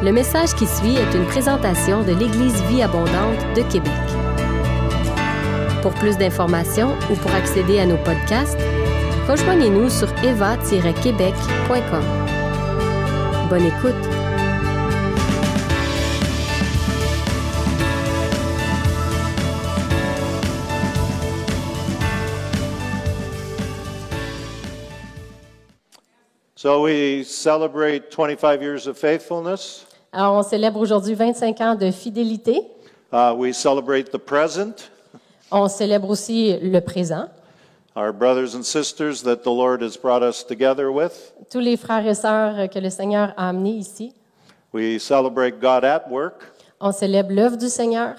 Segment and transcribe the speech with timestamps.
[0.00, 3.90] Le message qui suit est une présentation de l'Église Vie Abondante de Québec.
[5.82, 8.60] Pour plus d'informations ou pour accéder à nos podcasts,
[9.26, 12.04] rejoignez-nous sur eva-québec.com.
[13.50, 13.96] Bonne écoute!
[26.54, 29.87] So we celebrate 25 years of faithfulness.
[30.12, 32.62] Alors, on célèbre aujourd'hui 25 ans de fidélité.
[33.12, 34.90] Uh, we celebrate the present,
[35.50, 37.28] On célèbre aussi le présent.
[37.96, 41.32] our brothers and sisters that the Lord has brought us together with.
[41.50, 44.12] Tous les frères et sœurs que le Seigneur a amenés ici.
[44.72, 46.44] We celebrate God at work.
[46.80, 48.14] On célèbre l'œuvre du Seigneur.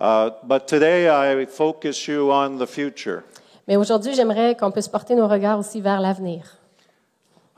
[0.00, 3.22] Uh, but today I focus you on the future.
[3.66, 6.57] Mais aujourd'hui, j'aimerais qu'on puisse porter nos regards aussi vers l'avenir.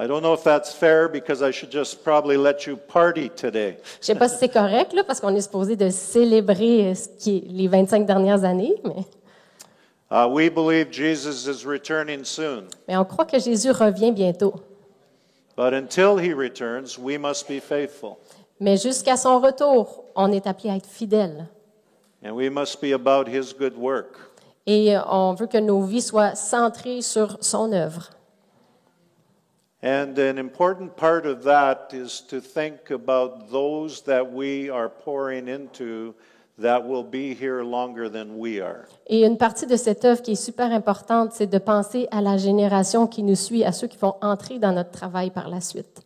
[0.03, 3.77] I don't know if that's fair because I should just probably let you party today.
[4.01, 7.07] Je sais pas si c'est correct, là, parce qu'on est supposé de célébrer euh, ce
[7.19, 9.05] qui est les 25 dernières années, mais,
[10.13, 12.65] Uh, we believe Jesus is returning soon.
[12.89, 14.55] mais on croit que Jésus revient bientôt.
[15.57, 18.17] But until he returns, we must be faithful.
[18.59, 21.47] Mais jusqu'à son retour, on est appelé à être fidèle.
[22.25, 24.17] And we must be about his good work.
[24.67, 28.11] Et euh, on veut que nos vies soient centrées sur son œuvre.
[29.83, 35.49] And an important part of that is to think about those that we are pouring
[35.49, 36.15] into
[36.59, 38.87] that will be here longer than we are.
[39.07, 42.37] Et une partie de cette œuvre qui est super importante, c'est de penser à la
[42.37, 46.03] génération qui nous suit, à ceux qui vont entrer dans notre travail par la suite.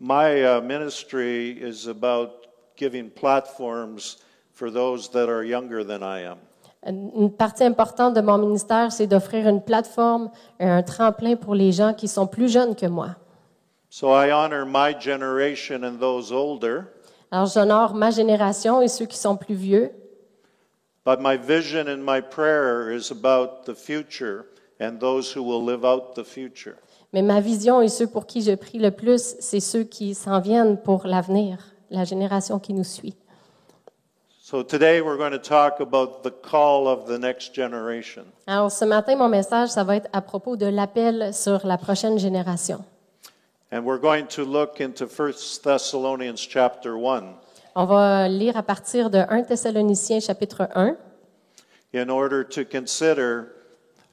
[0.00, 2.46] My uh, ministry is about
[2.76, 4.16] giving platforms
[4.52, 6.38] for those that are younger than I am.
[6.86, 11.94] Une partie importante de mon ministère, c'est d'offrir une plateforme, un tremplin pour les gens
[11.94, 13.16] qui sont plus jeunes que moi.
[13.88, 16.82] So I honor my generation and those older,
[17.30, 19.92] Alors, j'honore ma génération et ceux qui sont plus vieux,
[21.06, 24.44] but my vision and my prayer is about the future
[24.80, 26.74] and those who will live out the future.
[27.12, 30.40] mais ma vision et ceux pour qui je prie le plus, c'est ceux qui s'en
[30.40, 31.58] viennent pour l'avenir,
[31.90, 33.16] la génération qui nous suit.
[34.46, 38.26] So today we're going to talk about the call of the next generation.
[38.46, 42.18] Alors, ce matin, mon message, ça va être à propos de l'appel sur la prochaine
[42.18, 42.84] génération.
[43.72, 47.22] And we're going to look into 1 Thessalonians chapter 1
[47.74, 50.98] On va lire à partir de 1 Thessaloniciens chapitre 1
[51.94, 53.46] in order to consider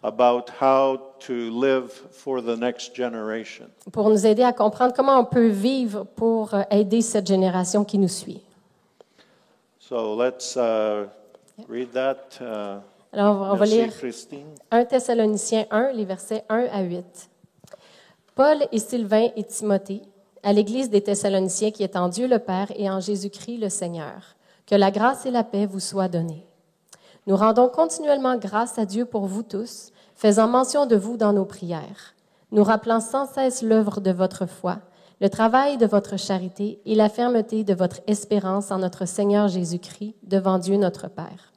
[0.01, 3.65] about how to live for the next generation.
[3.91, 7.97] pour nous aider à comprendre comment on peut vivre pour euh, aider cette génération qui
[7.97, 8.41] nous suit.
[9.91, 11.07] So let's uh,
[11.67, 12.39] read that.
[12.39, 12.79] Uh,
[13.11, 14.47] Alors, on va, merci, lire Christine.
[14.71, 17.29] 1 Thessaloniciens 1, les versets 1 à 8.
[18.33, 20.03] Paul et Sylvain et Timothée,
[20.43, 24.37] à l'Église des Thessaloniciens qui est en Dieu le Père et en Jésus-Christ le Seigneur,
[24.65, 26.47] que la grâce et la paix vous soient données.
[27.27, 31.43] Nous rendons continuellement grâce à Dieu pour vous tous, faisant mention de vous dans nos
[31.43, 32.15] prières,
[32.53, 34.77] nous rappelant sans cesse l'œuvre de votre foi,
[35.21, 40.15] le travail de votre charité et la fermeté de votre espérance en notre Seigneur Jésus-Christ
[40.23, 41.53] devant Dieu notre Père.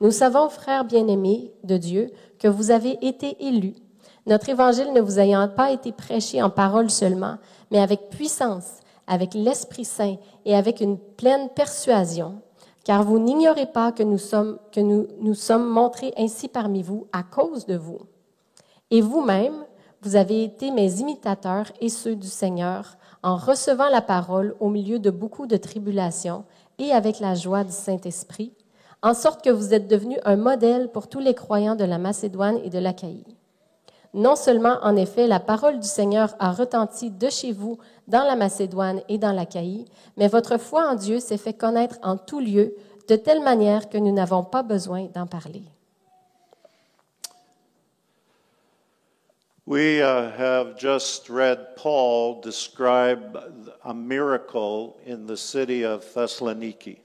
[0.00, 3.74] Nous savons, frères bien-aimés de Dieu, que vous avez été élus,
[4.26, 7.38] notre évangile ne vous ayant pas été prêché en parole seulement,
[7.72, 8.74] mais avec puissance,
[9.08, 12.40] avec l'Esprit Saint et avec une pleine persuasion,
[12.84, 17.08] car vous n'ignorez pas que nous sommes, que nous, nous sommes montrés ainsi parmi vous
[17.12, 17.98] à cause de vous.
[18.92, 19.64] Et vous-même,
[20.02, 24.98] vous avez été mes imitateurs et ceux du Seigneur, en recevant la parole au milieu
[24.98, 26.44] de beaucoup de tribulations
[26.78, 28.52] et avec la joie du Saint-Esprit,
[29.02, 32.58] en sorte que vous êtes devenus un modèle pour tous les croyants de la Macédoine
[32.64, 33.24] et de l'Achaïe.
[34.14, 38.36] Non seulement, en effet, la parole du Seigneur a retenti de chez vous dans la
[38.36, 39.86] Macédoine et dans l'Achaïe,
[40.16, 42.74] mais votre foi en Dieu s'est fait connaître en tout lieu,
[43.08, 45.62] de telle manière que nous n'avons pas besoin d'en parler.
[49.64, 53.38] We uh, have just read Paul describe
[53.84, 56.98] a miracle in the city of Thessaloniki.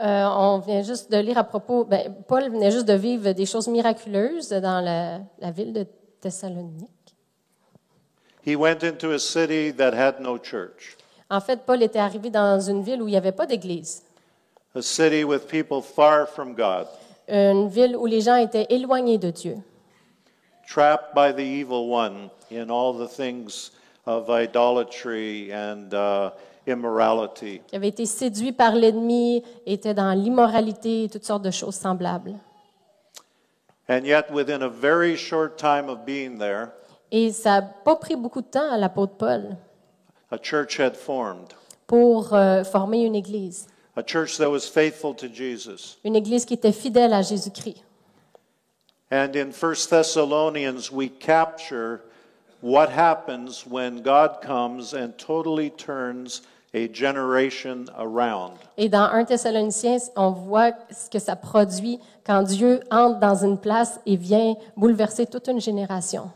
[0.00, 3.46] Euh, on vient juste de lire à propos, ben, Paul venait juste de vivre des
[3.46, 5.86] choses miraculeuses dans la, la ville de
[6.20, 7.14] Thessalonique.
[8.44, 10.96] He went into a city that had no church,
[11.30, 14.02] En fait, Paul était arrivé dans une ville où il n'y avait pas d'église,
[14.74, 16.86] a city with people far from God,
[17.28, 19.56] une ville où les gens étaient éloignés de Dieu,
[20.72, 23.70] trapped by the evil one in all the things
[24.06, 26.30] of idolatry and uh,
[26.66, 27.60] immorality.
[27.68, 32.34] qui avaient été séduits par l'ennemi, étaient dans l'immoralité et toutes sortes de choses semblables.
[33.88, 36.68] And yet, within a very short time of being there,
[37.10, 39.56] Et ça n'a pas pris beaucoup de temps à l'apôtre Paul.
[40.30, 41.48] a church had formed,
[41.86, 43.66] pour euh, former une église.
[43.96, 45.98] a church that was faithful to Jesus.
[46.04, 47.84] Une église qui était fidèle à Jésus-Christ.
[49.12, 52.00] And in 1 Thessalonians, we capture
[52.62, 56.40] what happens when God comes and totally turns
[56.72, 58.56] a generation around.
[58.78, 63.58] Et dans 1 Thessaloniciens, on voit ce que ça produit quand Dieu entre dans une
[63.58, 66.30] place et vient bouleverser toute une génération.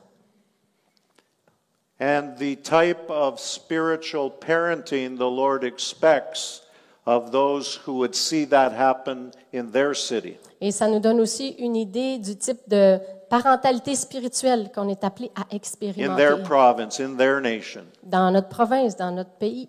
[1.99, 6.61] And the type of spiritual parenting the Lord expects
[7.07, 10.37] of those who would see that happen in their city.
[10.61, 12.99] Et ça nous donne aussi une idée du type de
[13.29, 17.85] parentalité spirituelle qu'on est appelé à in their expérimenter province, in their nation.
[18.03, 19.69] dans notre province, dans notre pays.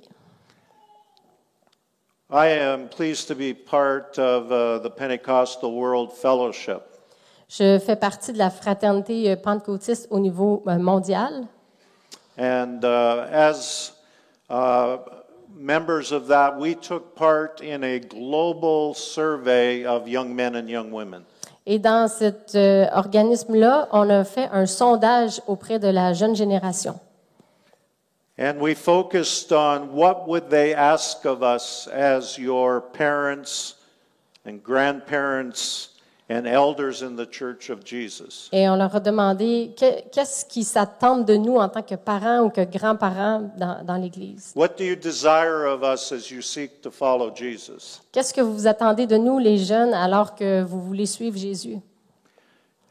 [2.30, 6.81] I am pleased to be part of uh, the Pentecostal World Fellowship.
[7.48, 11.48] Je fais partie de la fraternité euh, pentecôtiste au niveau euh, mondial.
[12.38, 13.94] And uh, as
[14.50, 14.98] uh,
[15.59, 20.92] members of that, we took part in a global survey of young men and young
[20.92, 21.25] women.
[21.65, 26.98] Et dans cet euh, organisme-là, on a fait un sondage auprès de la jeune génération.
[28.39, 33.75] And we focused on what would they ask of us as your parents
[34.45, 35.97] and grandparents
[36.30, 38.50] and elders in the Church of Jesus.
[38.52, 42.50] Et on leur a demandé qu'est-ce qui s'attendent de nous en tant que parents ou
[42.50, 44.52] que grands-parents dans, dans l'Église.
[44.56, 48.02] What do you desire of us as you seek to follow Jesus?
[48.12, 51.80] Qu'est-ce que vous attendez de nous, les jeunes, alors que vous voulez suivre Jésus?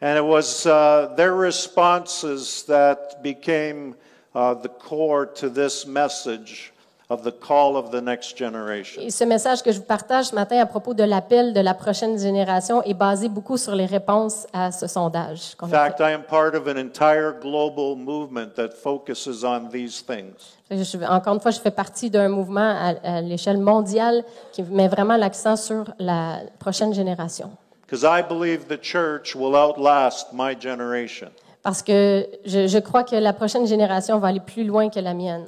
[0.01, 3.95] And it was uh, their responses that became
[4.35, 6.73] uh, the core to this message
[7.09, 9.01] of the call of the next generation.
[9.01, 11.73] Et ce message que je vous partage ce matin à propos de l'appel de la
[11.75, 15.55] prochaine génération est basé beaucoup sur les réponses à ce sondage.
[15.57, 19.69] qu'on In a fact, I am part of an entire global movement that focuses on
[19.71, 20.57] these things.
[20.69, 20.83] fait.
[20.83, 24.89] Je- encore une fois, je fais partie d'un mouvement à, à l'échelle mondiale qui met
[24.89, 27.51] vraiment l'accent sur la prochaine génération.
[27.89, 31.29] Because I believe the church will outlast my generation.
[31.63, 35.15] Parce que je, je crois que la prochaine génération va aller plus loin que la
[35.15, 35.45] mienne.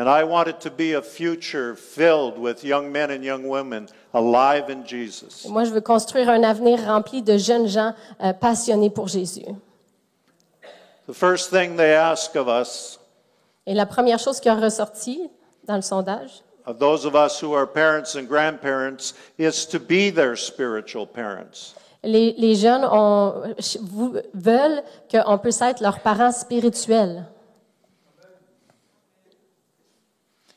[0.00, 3.86] And I want it to be a future filled with young men and young women
[4.14, 5.44] alive in Jesus.
[5.46, 7.92] Moi, je veux construire un avenir rempli de jeunes gens
[8.22, 9.44] euh, passionnés pour Jésus.
[11.06, 12.98] The first thing they ask of us,
[13.66, 15.28] Et la première chose qui a ressorti
[15.66, 20.10] dans le sondage, of those of us who are parents and grandparents, is to be
[20.10, 21.74] their spiritual parents.
[22.02, 23.42] les, les jeunes ont-
[24.32, 27.26] veulent qu'on puisse être leurs parents spirituels.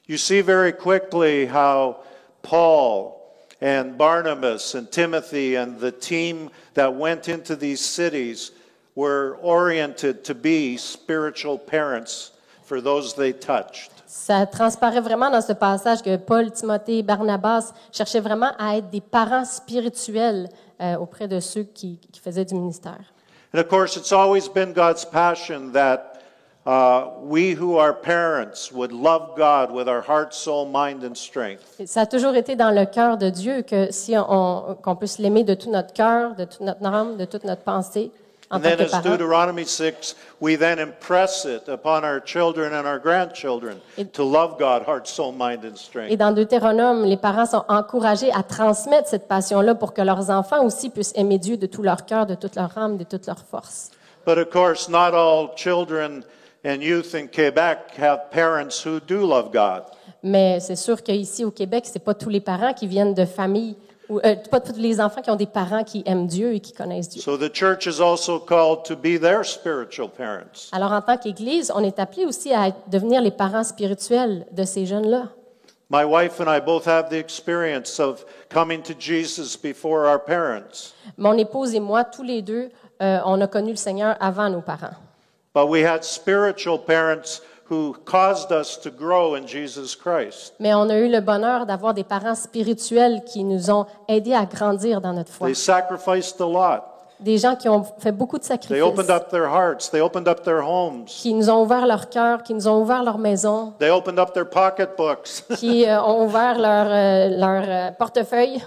[0.06, 2.04] You see very quickly how
[2.42, 3.22] Paul
[3.62, 8.52] and Barnabas and Timothy and the team that went into these cities
[8.96, 12.32] were oriented to be spiritual parents
[12.64, 13.92] for those they touched.
[14.06, 19.02] Ça transparaît vraiment dans ce passage que Paul, Timothée, Barnabas cherchaient vraiment à être des
[19.02, 20.50] parents spirituels
[20.82, 23.14] euh, auprès de ceux qui, qui faisaient du ministère.
[23.54, 26.13] And of course, it's always been God's passion that
[26.66, 31.62] uh, we who are parents would love God with our heart, soul, mind, and strength.
[31.80, 35.20] Et Ça a toujours été dans le cœur de Dieu que si on, qu'on puisse
[35.20, 38.12] l'aimer de tout notre cœur, de toute notre âme, de toute notre pensée,
[38.50, 39.10] en And tant then, que as parents.
[39.10, 43.78] Deuteronomy 6, we then impress it upon our children and our grandchildren
[44.14, 46.18] to love God, heart, soul, mind, and Et strength.
[46.18, 50.90] dans Deutéronome, les parents sont encouragés à transmettre cette passion-là pour que leurs enfants aussi
[50.90, 53.90] puissent aimer Dieu de tout leur cœur, de toute leur âme, de toute leur force.
[54.26, 56.24] But of course, not all children
[56.64, 59.84] and youth in Quebec have parents who do love God.
[60.24, 63.76] Mais c'est sûr qu'ici au Québec, c'est pas tous les parents qui viennent de familles,
[64.10, 66.72] ou euh, pas tous les enfants qui ont des parents qui aiment Dieu et qui
[66.72, 67.22] connaissent Dieu.
[67.22, 70.70] So the church is also called to be their spiritual parents.
[70.72, 74.86] Alors en tant qu'Église, on est appelé aussi à devenir les parents spirituels de ces
[74.86, 75.30] jeunes-là.
[75.90, 80.94] My wife and I both have the experience of coming to Jesus before our parents.
[81.18, 82.70] Mon épouse et moi, tous les deux,
[83.02, 84.96] euh, on a connu le Seigneur avant nos parents.
[85.54, 90.54] But we had spiritual parents who caused us to grow in Jesus Christ.
[90.60, 94.46] Mais on a eu le bonheur d'avoir des parents spirituels qui nous ont aidés à
[94.46, 95.48] grandir dans notre foi.
[95.48, 96.84] They sacrificed a lot.
[97.20, 99.90] Des gens qui ont fait beaucoup de They sacrifices, opened up their hearts.
[99.92, 101.06] They opened up their homes.
[101.06, 104.34] qui nous ont ouvert leur cœur, qui nous ont ouvert leur maison, They opened up
[104.34, 105.44] their pocketbooks.
[105.56, 108.62] qui euh, ont ouvert leur, euh, leur euh, portefeuille.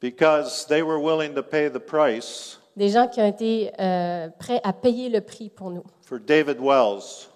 [0.00, 4.60] because they were willing to pay the price Des gens qui ont été euh, prêts
[4.64, 5.82] à payer le prix pour nous.
[6.02, 7.28] for David Wells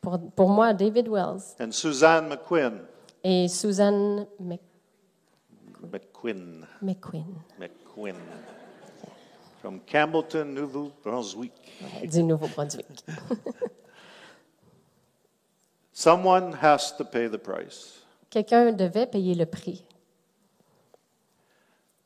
[0.00, 2.80] Pour, pour moi, David Wells and Suzanne McQuinn.
[3.22, 4.60] et Susan Mc-
[5.92, 6.66] McQuinn.
[6.82, 7.24] McQueen
[7.58, 8.16] McQuinn.
[9.60, 11.52] From Campbellton, Nouveau-Brunswick.
[12.02, 12.86] ouais, du Nouveau-Brunswick.
[15.92, 18.00] Someone has to pay the price.
[18.30, 19.84] Quelqu'un devait payer le prix.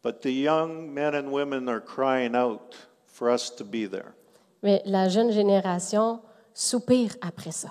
[0.03, 2.77] But the young men and women are crying out
[3.07, 4.15] for us to be there.
[4.63, 6.21] Mais la jeune génération
[6.55, 7.71] soupire après ça.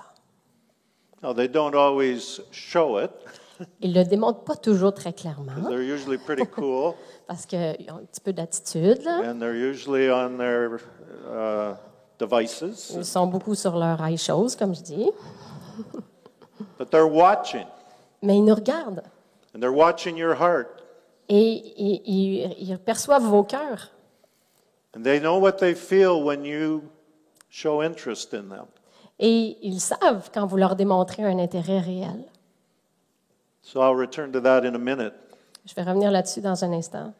[1.22, 3.10] Now, they don't always show it,
[3.80, 6.94] Ils ne le démontrent pas toujours très clairement they're usually pretty cool,
[7.26, 9.02] parce qu'ils ont un petit peu d'attitude.
[9.04, 9.22] là.
[9.24, 10.80] and they're usually on their
[11.28, 11.74] uh,
[12.18, 13.98] devices, Ils sont beaucoup sur leur
[14.58, 15.10] comme je dis.
[16.78, 17.66] but they're watching,
[18.22, 19.02] Mais ils nous regardent
[19.54, 20.77] and they're watching your heart,
[21.28, 23.90] et ils, perçoivent vos cœurs.
[24.94, 26.82] and they know what they feel when you
[27.50, 28.66] show interest in them.
[29.18, 32.24] Et ils savent quand vous leur démontrez un intérêt réel.
[33.62, 35.14] So I'll return to that in a minute.
[35.66, 37.12] Je vais revenir là-dessus dans un instant.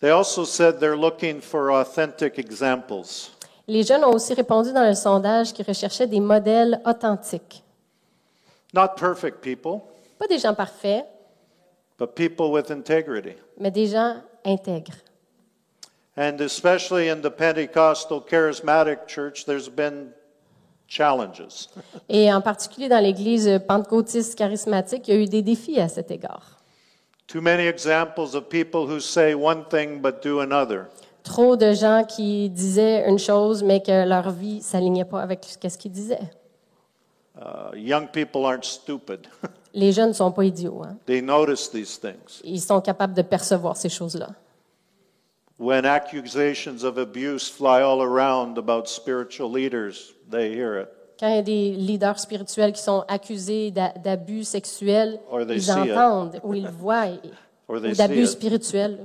[0.00, 3.30] They also said they're looking for authentic examples.
[3.68, 7.62] Les jeunes ont aussi répondu dans le sondage qu'ils recherchaient des modèles authentiques.
[8.74, 9.80] Not perfect people,
[10.18, 11.06] Pas des gens parfaits,
[11.98, 13.36] but people with integrity.
[13.58, 15.02] mais des gens intègres.
[16.16, 20.12] And especially in the Pentecostal charismatic church, there's been
[20.86, 21.68] challenges.
[22.08, 26.10] Et en particulier dans l'Église pentecôtiste charismatique, il y a eu des défis à cet
[26.10, 26.60] égard.
[27.26, 30.86] Too many examples of people who say one thing but do another.
[31.24, 35.44] Trop de gens qui disaient une chose, mais que leur vie ne s'alignait pas avec
[35.44, 36.30] ce qu'ils disaient.
[37.36, 39.26] Uh, young people aren't stupid.
[39.74, 40.82] Les jeunes ne sont pas idiots.
[40.84, 40.96] hein.
[41.06, 42.40] they notice these things.
[42.44, 44.28] Ils sont capables de percevoir ces choses-là.
[45.58, 50.88] When accusations of abuse fly all around about spiritual leaders, they hear it.
[51.18, 55.70] Quand il y a des leaders spirituels qui sont accusés d'a- d'abus sexuels, ils it.
[55.70, 57.06] entendent ou ils voient,
[57.68, 58.26] ou d'abus it.
[58.28, 58.98] spirituels.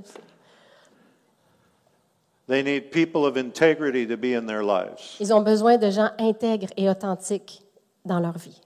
[2.47, 5.17] They need people of integrity to be in their lives.
[5.19, 7.61] Ils ont besoin de gens intègres et authentiques
[8.05, 8.59] dans leur vie.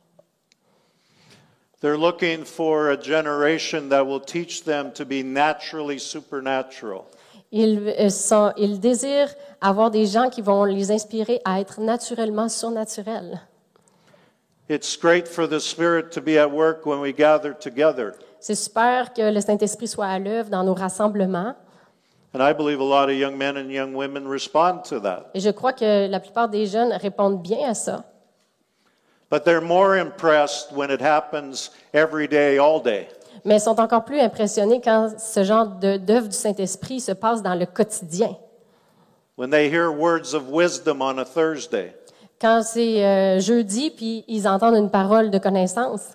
[1.84, 7.04] They're looking for a generation that will teach them to be naturally supernatural.
[7.52, 13.38] Ils, sont- ils désirent avoir des gens qui vont les inspirer à être naturellement surnaturels.
[14.70, 18.14] It's great for the Spirit to be at work when we gather together.
[18.40, 21.54] C'est super que le Saint-Esprit soit à l'œuvre dans nos rassemblements.
[22.34, 25.26] And I believe a lot of young men and young women respond to that.
[25.34, 28.06] Et je crois que la plupart des jeunes répondent bien à ça.
[29.34, 33.08] But they're more impressed when it happens every day, all day.
[33.44, 37.56] Mais ils sont encore plus impressionnés quand ce genre d'œuvre du Saint-Esprit se passe dans
[37.56, 38.38] le quotidien.
[39.36, 41.96] When they hear words of wisdom on a Thursday.
[42.40, 46.10] Quand c'est euh, jeudi, puis ils entendent une parole de connaissance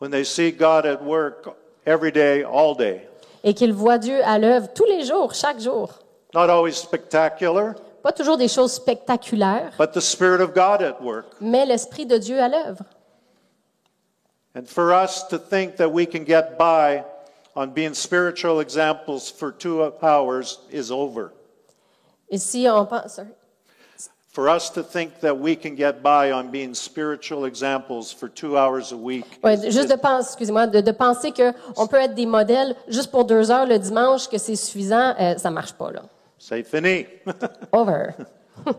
[0.00, 1.48] When they see God at work
[1.86, 3.08] every day, all day.
[3.44, 5.90] et qu'ils voient Dieu à l'œuvre tous les jours, chaque jour.
[6.34, 11.26] Not always spectacular, Pas toujours des choses spectaculaires, but the Spirit of God at work.
[11.40, 12.84] mais l'Esprit de Dieu à l'œuvre.
[14.54, 17.04] And for us to think that we can get by
[17.54, 21.32] on being spiritual examples for two hours is over.
[22.30, 23.28] Et si on pense, sorry.
[24.32, 28.56] For us to think that we can get by on being spiritual examples for two
[28.56, 29.24] hours a week.
[29.42, 33.10] Ouais, is- juste de penser, excusez-moi, de, de penser qu'on peut être des modèles juste
[33.10, 36.02] pour deux heures le dimanche, que c'est suffisant, euh, ça marche pas, là.
[36.40, 37.06] Say fini.
[37.72, 38.14] Over.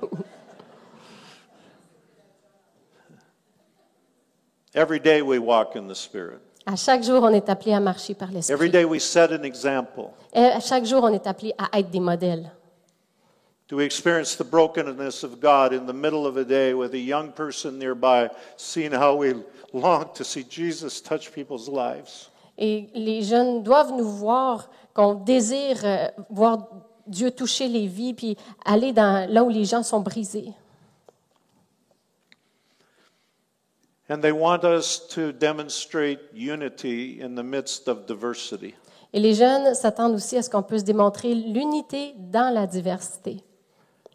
[4.74, 6.40] Every day we walk in the Spirit.
[6.66, 8.70] À chaque jour, on est appelé à marcher par Every l'Esprit.
[8.72, 10.12] day we set an example.
[10.34, 12.50] Et à chaque jour, on est appelé à être des modèles.
[13.68, 17.00] Do we experience the brokenness of God in the middle of a day with a
[17.00, 18.28] young person nearby,
[18.58, 19.36] seeing how we
[19.72, 22.30] long to see Jesus touch people's lives?
[22.58, 26.68] Et les jeunes doivent nous voir, qu'on désire euh, voir
[27.12, 30.52] Dieu toucher les vies, puis aller dans, là où les gens sont brisés.
[34.10, 38.74] And they want us to demonstrate unity in the midst of diversity.
[39.14, 43.38] Et les jeunes s'attendent aussi à ce qu'on puisse démontrer l'unité dans la diversité.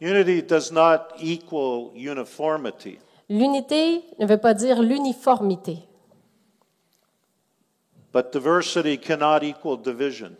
[0.00, 2.98] Unity does not equal uniformity.
[3.28, 5.78] L'unité ne veut pas dire l'uniformité,
[8.12, 10.32] But diversity cannot equal division.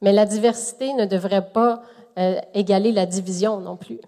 [0.00, 1.82] mais la diversité ne devrait pas
[2.18, 4.00] euh, égaler la division non plus.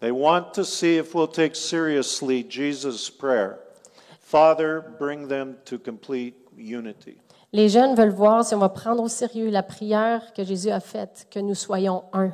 [0.00, 3.58] They want to see if we'll take seriously Jesus' prayer
[4.28, 7.16] Father, bring them to complete unity.
[7.54, 10.80] Les jeunes veulent voir si on va prendre au sérieux la prière que Jésus a
[10.80, 12.32] faite, que nous soyons un.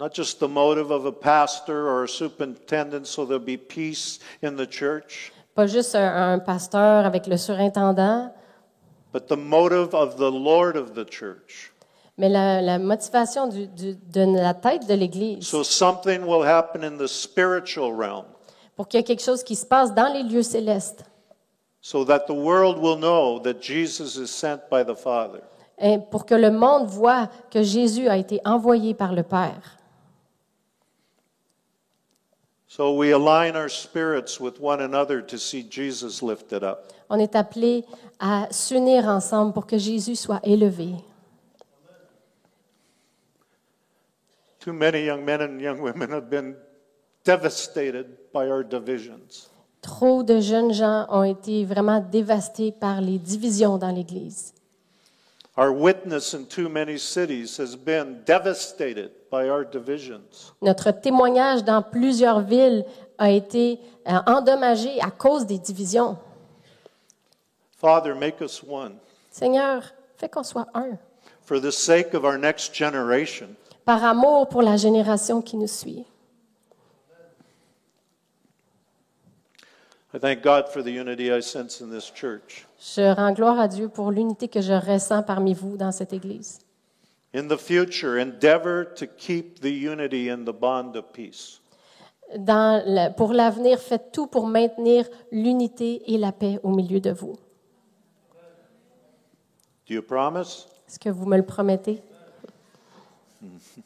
[0.00, 4.56] Not just the motive of a pastor or a superintendent so there'll be peace in
[4.56, 8.32] the church, Pas juste un, un pasteur avec le surintendant,
[9.12, 11.70] but the motive of the Lord of the church.
[12.18, 16.82] Mais la, la motivation du- du- de la tête de l'Église So something will happen
[16.82, 18.24] in the spiritual realm
[18.76, 21.04] pour qu'il y ait quelque chose qui se passe dans les lieux célestes,
[21.80, 25.40] so that the world will know that Jesus is sent by the Father.
[25.78, 29.78] et pour que le monde voit que Jésus a été envoyé par le Père.
[32.68, 36.92] So we align our spirits with one another to see Jesus lifted up.
[37.08, 37.84] On est appelé
[38.18, 40.94] à s'unir ensemble pour que Jésus soit élevé.
[44.66, 46.56] Too many young men and young women have been
[47.22, 49.48] devastated by our divisions.
[49.80, 54.54] Trop de jeunes gens ont été vraiment dévastés par les divisions dans l'Église.
[55.56, 60.52] Our witness in too many cities has been devastated by our divisions.
[60.60, 62.84] Notre témoignage dans plusieurs villes
[63.18, 66.18] a été euh, endommagé à cause des divisions.
[67.80, 68.96] Father, make us one
[69.30, 69.84] Seigneur,
[70.16, 70.98] fais qu'on soit un,
[71.42, 73.54] for the sake of our next generation.
[73.86, 76.04] Par amour pour la génération qui nous suit.
[80.12, 82.66] I thank God for the unity I sense in this church.
[82.80, 86.58] Je rends gloire à Dieu pour l'unité que je ressens parmi vous dans cette Église.
[87.34, 91.60] In the future, endeavor to keep the unity and the bond of peace.
[92.36, 97.10] Dans le- pour l'avenir, faites tout pour maintenir l'unité et la paix au milieu de
[97.10, 97.36] vous.
[99.86, 100.66] Do you promise?
[100.88, 102.00] Est-ce que vous me le promettez?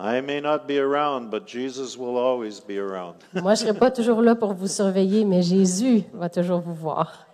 [0.00, 3.16] I may not be around, but Jesus will always be around.
[3.34, 6.74] Moi, je ne serai pas toujours là pour vous surveiller, mais Jésus va toujours vous
[6.74, 7.26] voir.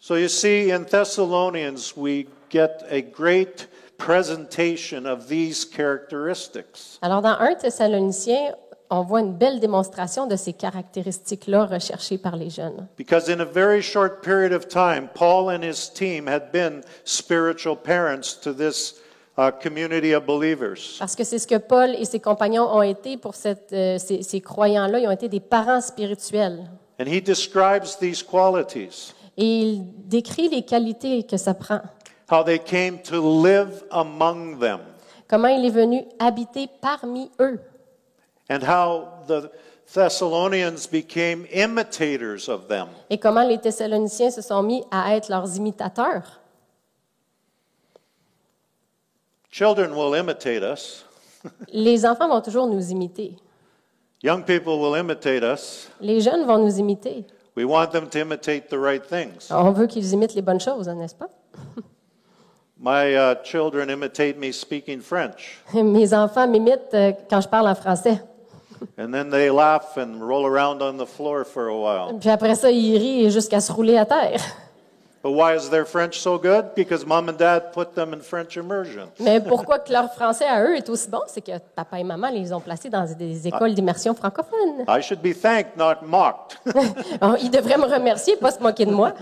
[0.00, 6.98] So you see, in Thessalonians, we get a great presentation of these characteristics.
[7.02, 8.56] Alors, dans 1 Thessaloniciens,
[8.94, 12.86] on voit une belle démonstration de ces caractéristiques-là recherchées par les jeunes.
[12.98, 17.74] Because in a very short period of time, Paul and his team had been spiritual
[17.76, 18.96] parents to this
[19.38, 20.96] uh, community of believers.
[20.98, 24.22] Parce que c'est ce que Paul et ses compagnons ont été pour cette, euh, ces,
[24.22, 24.98] ces croyants-là.
[25.00, 26.64] Ils ont été des parents spirituels.
[27.00, 31.80] And he describes these qualities, Et il décrit les qualités que ça prend.
[32.30, 34.80] how they came to live among them,
[35.28, 37.58] Comment il est venu habiter parmi eux.
[38.48, 39.50] And how the
[39.92, 42.88] Thessalonians became imitators of them.
[43.10, 46.40] Et comment les Thessaloniciens se sont mis à être leurs imitateurs.
[49.50, 51.04] Children will imitate us.
[51.72, 53.36] Les enfants vont toujours nous imiter.
[54.22, 55.90] Young people will imitate us.
[56.00, 57.26] Les jeunes vont nous imiter.
[57.54, 59.50] We want them to imitate the right things.
[59.50, 61.28] On veut qu'ils imitent les bonnes choses, n'est-ce pas?
[62.78, 67.74] My uh, children imitate me speaking French, Mes enfants m'imitent euh, quand je parle en
[67.74, 68.22] français.
[68.98, 72.18] And then they laugh and roll around on the floor for a while.
[72.18, 74.40] Puis après ça, ils rient jusqu'à se rouler à terre.
[75.22, 76.74] But why is their French so good?
[76.74, 79.08] Because mom and dad put them in French immersion.
[79.20, 81.20] Mais pourquoi que leur français à eux est aussi bon?
[81.28, 84.84] C'est que papa et maman les ont placés dans des écoles d'immersion francophone.
[84.88, 86.58] I should be thanked, not mocked.
[87.40, 89.12] Ils devraient me remercier, pas se moquer de moi.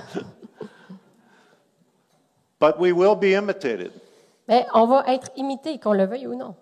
[2.58, 3.90] but we will be imitated.
[4.48, 6.54] Mais on va être imité, qu'on le veuille ou non.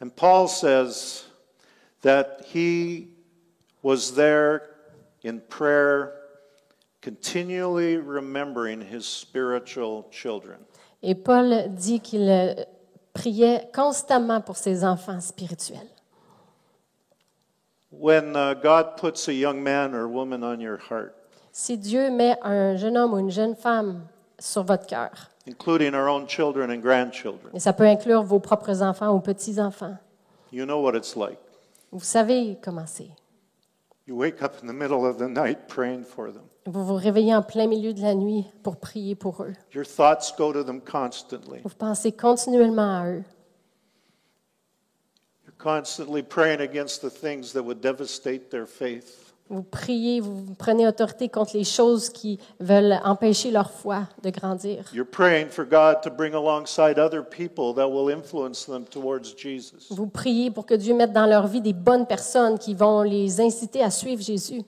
[0.00, 1.24] And Paul says
[2.02, 3.08] that he
[3.82, 4.62] was there
[5.22, 6.14] in prayer,
[7.00, 10.58] continually remembering his spiritual children.
[11.02, 12.66] Et Paul dit qu'il
[13.12, 15.88] priait constamment pour ses enfants spirituels.
[17.90, 21.14] When uh, God puts a young man or woman on your heart,
[21.50, 24.06] Si Dieu met un jeune homme ou une jeune femme
[24.38, 28.82] sur votre cœur, including our own children and grandchildren, et ça peut inclure vos propres
[28.82, 29.96] enfants ou petits-enfants,
[30.52, 31.38] you know what it's like.
[31.90, 33.10] vous savez comment c'est.
[34.06, 36.44] You wake up in the middle of the night praying for them.
[36.66, 39.54] Vous vous réveillez en plein milieu de la nuit pour prier pour eux.
[39.74, 41.60] Your thoughts go to them constantly.
[41.62, 43.24] Vous pensez continuellement à eux.
[45.44, 49.27] You're constantly praying against the things that would devastate their faith.
[49.50, 54.84] Vous priez, vous prenez autorité contre les choses qui veulent empêcher leur foi de grandir.
[54.92, 59.86] You're praying for God to bring alongside other people that will influence them towards Jesus.
[59.90, 63.40] Vous priez pour que Dieu mette dans leur vie des bonnes personnes qui vont les
[63.40, 64.62] inciter à suivre Jésus.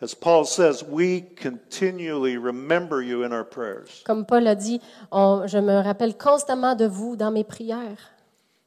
[0.00, 4.02] As Paul says, we continually remember you in our prayers.
[4.04, 7.98] Comme Paul a dit, on- je me rappelle constamment de vous dans mes prières.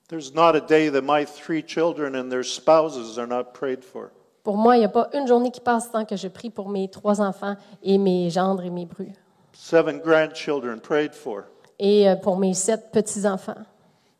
[0.10, 4.12] There's not a day that my three children and their spouses are not prayed for.
[4.44, 6.70] Pour moi, il n'y a pas une journée qui passe sans que je prie pour
[6.70, 9.14] mes trois enfants et mes gendres et mes brus.
[9.54, 11.44] Seven grandchildren prayed for.
[11.78, 13.66] Et euh, pour mes sept petits-enfants.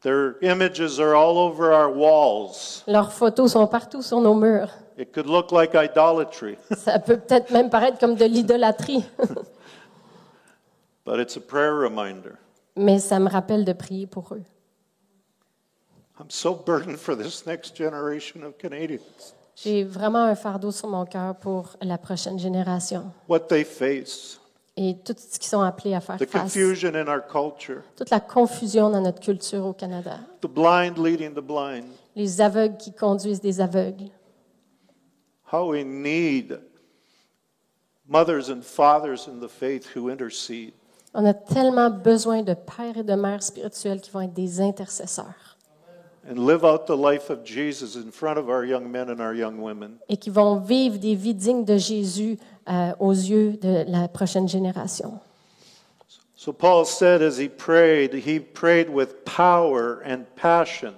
[0.02, 2.84] Their images are all over our walls.
[2.88, 4.70] Leurs photos sont partout sur nos murs.
[4.98, 9.04] It could look like idolatry, Ça peut peut-être même paraître comme de l'idolâtrie,
[11.06, 12.34] but it's a prayer reminder.
[12.76, 14.44] mais ça me rappelle de prier pour eux.
[16.20, 21.06] I'm so burdened for this next generation of Canadians, J'ai vraiment un fardeau sur mon
[21.06, 24.40] cœur pour la prochaine génération what they face,
[24.78, 26.42] et tout ce qu'ils sont appelés à faire the face.
[26.42, 30.20] confusion in our culture, Toute la confusion dans notre culture au Canada.
[30.42, 31.86] the blind leading the blind.
[32.16, 34.10] Les aveugles qui conduisent des aveugles.
[35.52, 36.60] How we need
[38.08, 40.74] mothers and fathers in the faith who intercede.
[41.14, 45.49] On a tellement besoin de pères et de mères spirituels qui vont être des intercesseurs
[50.10, 52.38] et qui vont vivre des vies dignes de Jésus
[52.70, 55.20] euh, aux yeux de la prochaine génération.
[56.36, 60.94] So Paul said as he prayed, he prayed with power and passion.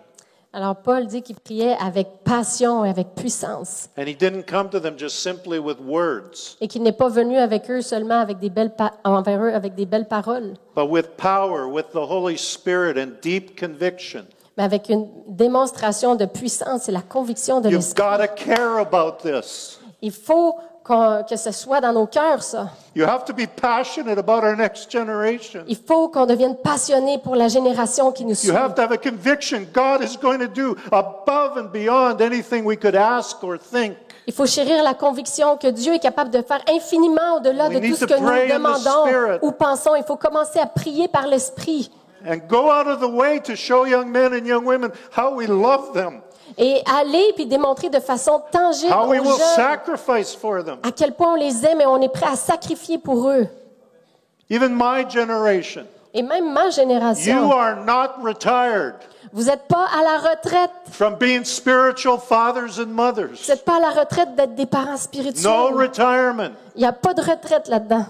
[0.53, 4.79] Alors Paul dit qu'il priait avec passion et avec puissance And he didn't come to
[4.79, 8.49] them just simply with words, et qu'il n'est pas venu avec eux seulement avec des
[8.49, 8.71] belles
[9.03, 13.57] envers eux avec des belles paroles, but with power, with the Holy Spirit and deep
[13.57, 14.25] conviction.
[14.57, 18.03] Mais avec une démonstration de puissance et la conviction de l'esprit.
[20.01, 22.69] Il faut que ce soit dans nos cœurs, ça.
[22.95, 25.63] You have to be passionate about our next generation.
[25.67, 28.49] Il faut qu'on devienne passionné pour la génération qui nous suit.
[28.49, 32.65] You have to have a conviction God is going to do above and beyond anything
[32.65, 33.95] we could ask or think.
[34.27, 37.95] Il faut chérir la conviction que Dieu est capable de faire infiniment au-delà de tout
[37.95, 39.95] ce que nous demandons ou pensons.
[39.95, 41.91] Il faut commencer à prier par l'Esprit
[42.25, 45.47] And go out of the way to show young men and young women how we
[45.47, 46.21] love them,
[46.57, 51.65] et aller puis démontrer de façon tangible how aux jeunes à quel point on les
[51.65, 53.47] aime et on est prêt à sacrifier pour eux.
[54.49, 55.85] Even my generation.
[56.13, 58.95] Et même ma You génération, are not retired
[59.33, 60.71] vous n'êtes pas à la retraite.
[60.91, 63.29] from being spiritual fathers and Vous mothers.
[63.47, 65.73] n'êtes pas à la retraite d'être des parents No spirituels.
[65.73, 66.49] retirement.
[66.75, 68.05] Il n'y a pas de retraite là-dedans.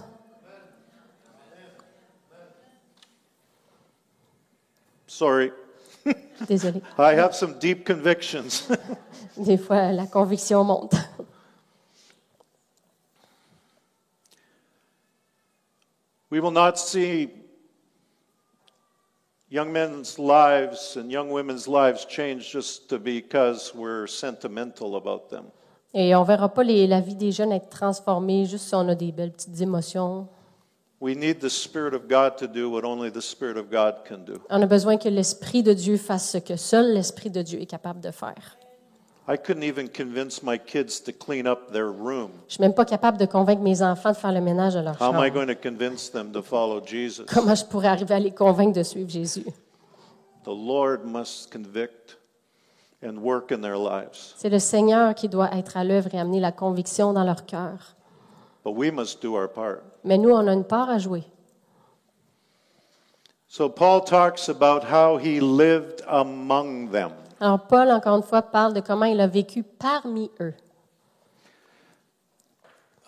[5.22, 5.52] Sorry,
[6.48, 6.82] Désolée.
[6.98, 8.68] I have some deep convictions.
[9.38, 10.96] Des fois, la conviction monte.
[16.32, 17.30] we will not see
[19.52, 25.52] young men's lives and young women's lives change just because we're sentimental about them.
[25.94, 28.88] Et on ne verra pas les- la vie des jeunes être transformée juste si on
[28.90, 30.28] a des belles petites émotions.
[31.02, 31.08] On
[34.62, 38.02] a besoin que l'Esprit de Dieu fasse ce que seul l'Esprit de Dieu est capable
[38.02, 38.58] de faire.
[39.28, 42.32] I couldn't even convince my kids to clean up their room.
[42.48, 45.00] Je suis même pas capable de convaincre mes enfants de faire le ménage de leur
[45.02, 45.34] How am I chambre.
[45.34, 47.24] going to convince them to follow Jesus?
[47.32, 49.46] Comment je pourrais arriver à les convaincre de suivre Jésus?
[50.44, 52.18] The Lord must convict
[53.04, 56.40] and work in their lives, C'est le Seigneur qui doit être à l'œuvre et amener
[56.40, 57.96] la conviction dans leur cœur.
[58.64, 59.84] But we must do our part.
[60.04, 61.24] Mais nous, on a une part à jouer.
[63.48, 67.12] So Paul talks about how he lived among them.
[67.42, 70.54] Alors, Paul, encore une fois, parle de comment il a vécu parmi eux.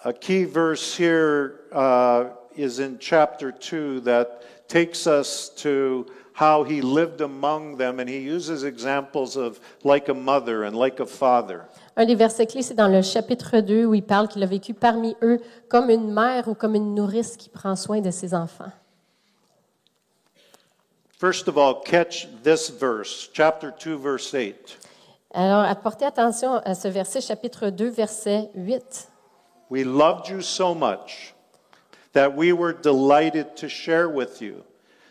[0.04, 2.26] A key verse here uh,
[2.58, 8.18] is in chapter 2 that takes us to how he lived among them, and he
[8.18, 11.70] uses examples of like a mother and like a father.
[11.96, 14.74] Un des versets clés, c'est dans le chapitre 2 où il parle qu'il a vécu
[14.74, 18.72] parmi eux comme une mère ou comme une nourrice qui prend soin de ses enfants.
[21.20, 24.78] First of all, catch this verse, chapter 2, verse 8.
[25.34, 29.10] Alors, apportez attention à ce verset, chapitre 2, verset 8.
[29.70, 31.34] We loved you so much
[32.14, 34.64] that we were delighted to share with you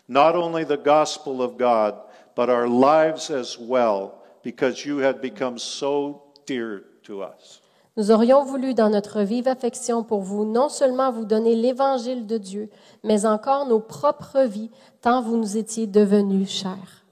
[0.09, 1.95] not only the gospel of God,
[2.35, 7.61] but our lives as well, because you had become so dear to us.
[7.96, 12.38] Nous aurions voulu, dans notre vive affection pour vous, non seulement vous donner l'évangile de
[12.38, 12.70] Dieu,
[13.05, 14.70] mais encore nos propres vies,
[15.02, 17.05] tant vous nous étiez devenus chers.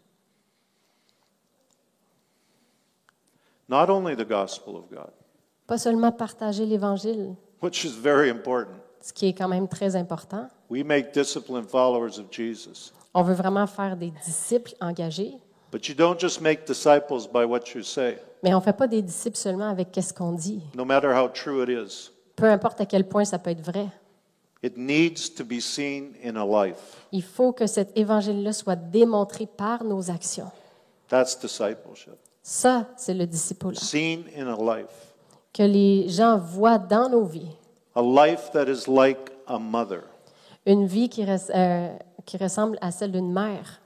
[3.68, 5.10] Not only the gospel of God,
[5.66, 8.74] Pas seulement partager l'évangile, which is very important.
[9.02, 10.48] ce qui est quand même très important.
[10.70, 12.92] We make disciplined followers of Jesus.
[13.14, 15.34] On veut vraiment faire des disciples engagés,
[15.72, 18.88] But you don't just make disciples by what you say, mais on ne fait pas
[18.88, 20.62] des disciples seulement avec qu'est-ce qu'on dit.
[20.74, 22.10] no matter how true it is.
[22.36, 23.86] Peu importe à quel point ça peut être vrai.
[24.62, 27.06] It needs to be seen in a life.
[27.12, 30.50] Il faut que cet évangile-là soit démontré par nos actions.
[31.08, 32.14] That's discipleship.
[32.42, 33.74] Ça, c'est le disciple.
[33.76, 35.14] Seen in a life.
[35.52, 37.50] Que les gens voient dans nos vies
[37.94, 40.02] A life that is like a mother.
[40.66, 41.88] une vie qui, res- euh,
[42.26, 43.80] qui ressemble à celle d'une mère.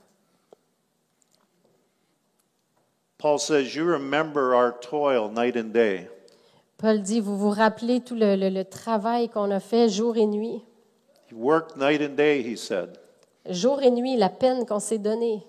[3.25, 6.07] Paul says, You remember our toil night and day.
[6.77, 10.27] Paul dit, vous vous rappelez tout le, le- le travail qu'on a fait jour et
[10.27, 10.61] nuit.
[11.31, 12.99] You worked night and day, he said,
[13.49, 15.43] Jour et nuit, la peine qu'on s'est donnée.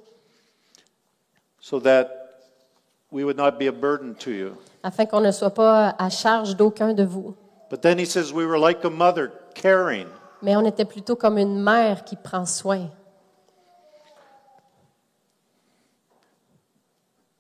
[1.60, 2.08] so that
[3.10, 4.52] we would not be a burden to you.
[4.82, 7.34] afin qu'on ne soit pas à charge d'aucun de vous.
[7.68, 10.06] But then he says we were like a mother, caring.
[10.40, 12.88] Mais on était plutôt comme une mère qui prend soin.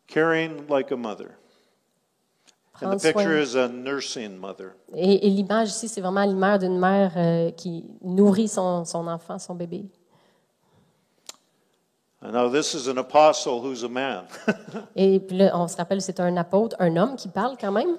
[0.06, 1.36] Caring like a mother.
[2.80, 4.74] And the picture is a nursing mother.
[4.94, 9.38] Et, et l'image ici, c'est vraiment l'image d'une mère euh, qui nourrit son, son enfant,
[9.38, 9.86] son bébé.
[12.22, 14.24] And now this is an apostle who's a man,
[14.96, 17.96] Et puis là, on se rappelle, c'est un apôtre, un homme qui parle quand même,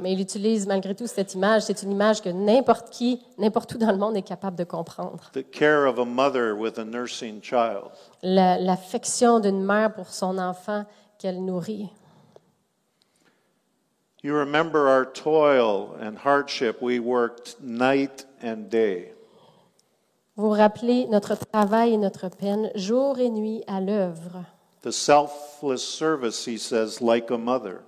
[0.00, 1.62] mais il utilise malgré tout cette image.
[1.62, 5.30] C'est une image que n'importe qui, n'importe où dans le monde est capable de comprendre.
[5.32, 7.90] The care of a mother with a nursing child.
[8.22, 10.84] La- L'affection d'une mère pour son enfant
[11.18, 11.90] qu'elle nourrit.
[14.24, 16.80] You remember our toil and hardship.
[16.80, 19.12] We worked night and day.
[20.36, 24.44] Vous vous rappelez notre travail et notre peine, jour et nuit à l'œuvre,
[24.82, 27.82] The selfless service, he says, like a mother.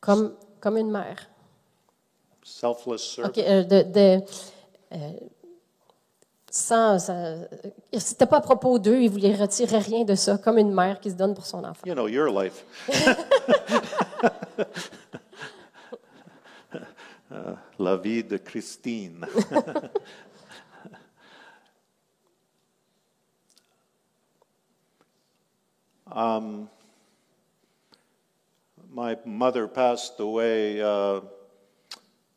[0.00, 1.16] comme, comme une mère.
[2.42, 3.30] Selfless service.
[3.30, 4.22] OK, euh, de, de,
[4.92, 5.12] euh,
[6.50, 6.98] sans,
[7.98, 11.10] c'était pas à propos d'eux, ils voulaient retirer rien de ça, comme une mère qui
[11.10, 11.80] se donne pour son enfant.
[11.86, 12.64] You know, your life.
[17.30, 19.26] Uh, La vie de Christine.
[26.14, 26.68] um,
[28.90, 31.20] my mother passed away uh,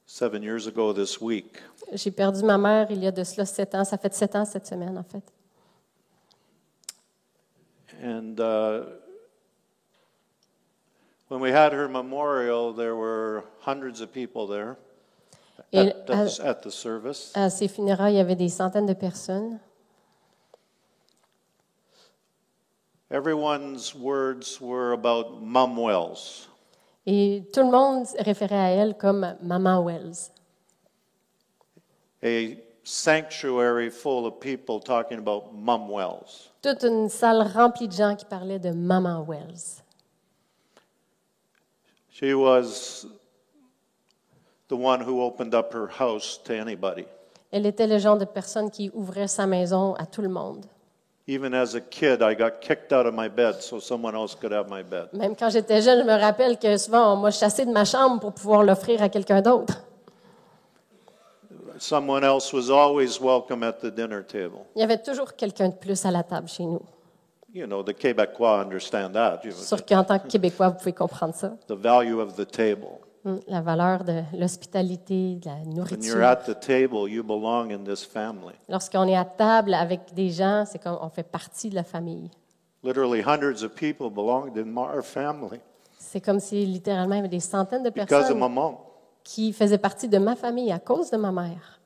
[0.06, 1.62] seven years ago this week.
[1.94, 3.86] J'ai perdu ma mère il y a de cela sept ans.
[3.86, 5.24] Ça fait sept ans cette semaine, en fait.
[8.04, 8.84] And uh,
[11.30, 14.78] when we had her memorial, there were hundreds of people there
[15.74, 17.32] Et at, the service.
[17.34, 19.60] à ses funérailles, il y avait des centaines de personnes.
[23.10, 26.48] Everyone's words were about Mum Wells.
[27.06, 30.30] Et tout le monde référait à elle comme Maman Wells.
[32.22, 36.50] a sanctuary full of people talking about Mum Wells.
[36.62, 39.82] Toute une salle remplie de gens qui parlaient de Maman Wells.
[42.10, 43.06] She was
[44.68, 47.06] the one who opened up her house to anybody.
[47.52, 50.66] Elle était le genre de personne qui ouvrait sa maison à tout le monde.
[51.30, 54.54] Even as a kid, I got kicked out of my bed so someone else could
[54.54, 55.10] have my bed.
[55.12, 58.22] Même quand j'étais jeune, je me rappelle que souvent on m'a chassé de ma chambre
[58.22, 59.84] pour pouvoir l'offrir à quelqu'un d'autre.
[61.80, 64.60] Someone else was always welcome at the dinner table.
[64.76, 66.82] Il y avait toujours quelqu'un de plus à la table chez nous.
[67.54, 69.42] You know, the Quebecois understand that.
[69.52, 71.52] Sûr qu'en tant que Québécois, vous pouvez comprendre ça.
[71.68, 73.00] the value of the table.
[73.26, 76.16] Hum, La valeur de l'hospitalité, de la nourriture.
[78.70, 82.30] Lorsqu'on est à table avec des gens, c'est comme on fait partie de la famille.
[82.84, 85.60] Literally, hundreds of people belonged in our family
[85.98, 88.40] C'est comme si littéralement il y avait des centaines de personnes
[89.24, 91.80] qui faisaient partie de ma famille à cause de ma mère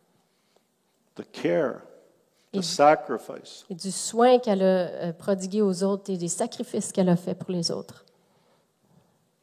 [1.15, 1.81] The care,
[2.53, 3.65] the Et- sacrifice.
[3.69, 7.35] et du soin qu'elle a euh, prodigué aux autres et des sacrifices qu'elle a fait
[7.35, 8.05] pour les autres.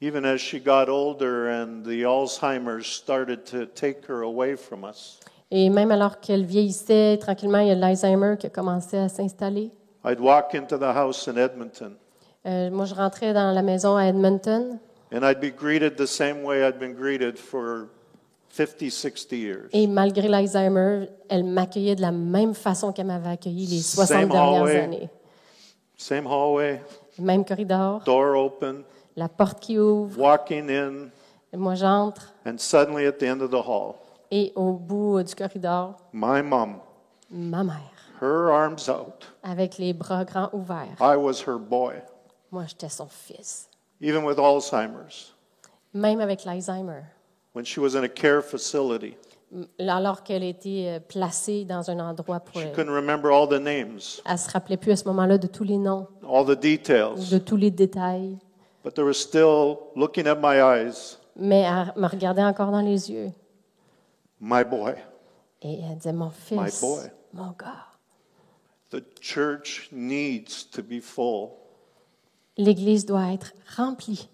[0.00, 5.18] Even as she got older and the Alzheimer's started to take her away from us,
[5.50, 9.70] Et même alors qu'elle vieillissait, tranquillement, il y a l'Alzheimer qui a commencé à s'installer.
[10.04, 11.94] I'd walk into the house in Edmonton
[12.46, 14.78] Euh, moi, je rentrais dans la maison à Edmonton
[15.12, 17.88] and I'd be greeted the same way I'd been greeted for
[18.50, 19.68] 50, 60 years.
[19.72, 24.28] et malgré l'Alzheimer, elle m'accueillait de la même façon qu'elle m'avait accueilli les 60 Same
[24.28, 24.80] dernières hallway.
[24.80, 25.08] années.
[25.96, 26.80] Same hallway,
[27.18, 28.84] Même corridor, door open,
[29.18, 31.08] la porte qui ouvre, walking in,
[31.52, 33.94] et moi j'entre and suddenly at the end of the hall,
[34.30, 36.76] et au bout du corridor, my mom,
[37.30, 39.26] ma mère, her arms out.
[39.42, 40.96] avec les bras grands ouverts.
[41.00, 41.94] I was her boy,
[42.50, 43.68] Moi, j'étais son fils.
[44.00, 45.34] even with Alzheimer's.
[45.92, 47.02] Même avec l'Alzheimer.
[47.54, 49.16] When she was in a care facility,
[49.52, 52.72] M- Alors qu'elle était euh, placée dans un endroit pour she elle.
[52.74, 55.78] couldn't remember all the names, Elle se rappelait plus à ce moment-là de tous les
[55.78, 57.30] noms, all the details.
[57.30, 58.38] de tous les détails.
[58.88, 63.10] But there was still looking at my eyes, Mais elle me regardait encore dans les
[63.10, 63.34] yeux.
[64.40, 64.94] my boy.
[65.60, 67.10] Et elle disait, mon fils, My boy.
[67.34, 67.84] mon gars.
[68.88, 71.50] The church needs to be full
[72.56, 74.30] L'Église doit être remplie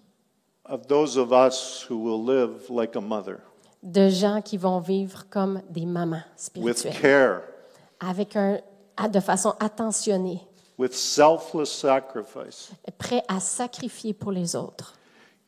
[0.63, 3.41] of those of us who will live like a mother,
[3.83, 6.23] de gens qui vont vivre comme des mamans
[6.55, 7.41] with spirituelles, care,
[7.99, 8.61] avec un,
[8.95, 10.39] à- de façon attentionnée,
[10.77, 12.71] with selfless sacrifice.
[12.97, 14.93] prêts à sacrifier pour les autres.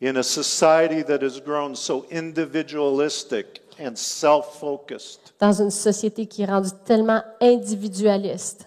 [0.02, 6.44] In a society that has grown so individualistic and self focused, Dans une société qui
[6.44, 8.66] est rendue tellement individualiste,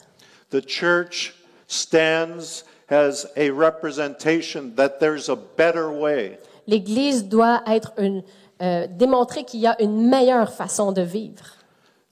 [0.51, 1.35] the church
[1.69, 6.39] stands as a representation that there's a better way.
[6.67, 8.23] L'Église doit être une,
[8.61, 11.45] euh, démontrer qu'il y a une meilleure façon de vivre,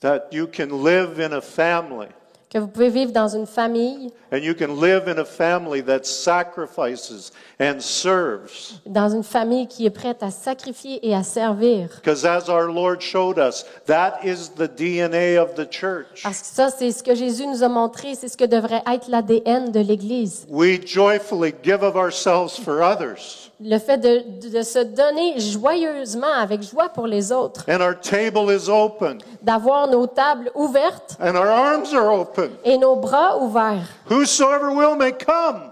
[0.00, 2.06] That you can live in a family
[2.50, 6.04] que vous pouvez vivre dans une famille, and you can live in a family that
[6.04, 7.30] sacrifices
[7.60, 8.80] and serves.
[8.86, 11.88] dans une famille qui est prête à sacrifier et à servir.
[12.02, 16.22] Because as our Lord showed us, that is the DNA of the church.
[16.22, 19.08] Parce que ça, c'est ce que Jésus nous a montré, c'est ce que devrait être
[19.08, 20.46] l'ADN de l'Église.
[20.48, 23.50] We joyfully give of ourselves for others.
[23.60, 28.52] Le fait de, de se donner joyeusement, avec joie pour les autres, And our table
[28.52, 32.37] is open d'avoir nos tables ouvertes and our arms are open.
[32.64, 35.70] Et nos bras ouverts Whosoever will may come.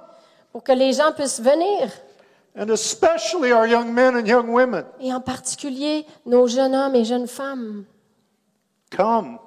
[0.52, 1.90] pour que les gens puissent venir,
[2.58, 4.84] And especially our young men and young women.
[5.00, 7.84] et en particulier nos jeunes hommes et jeunes femmes.
[8.90, 9.38] Come.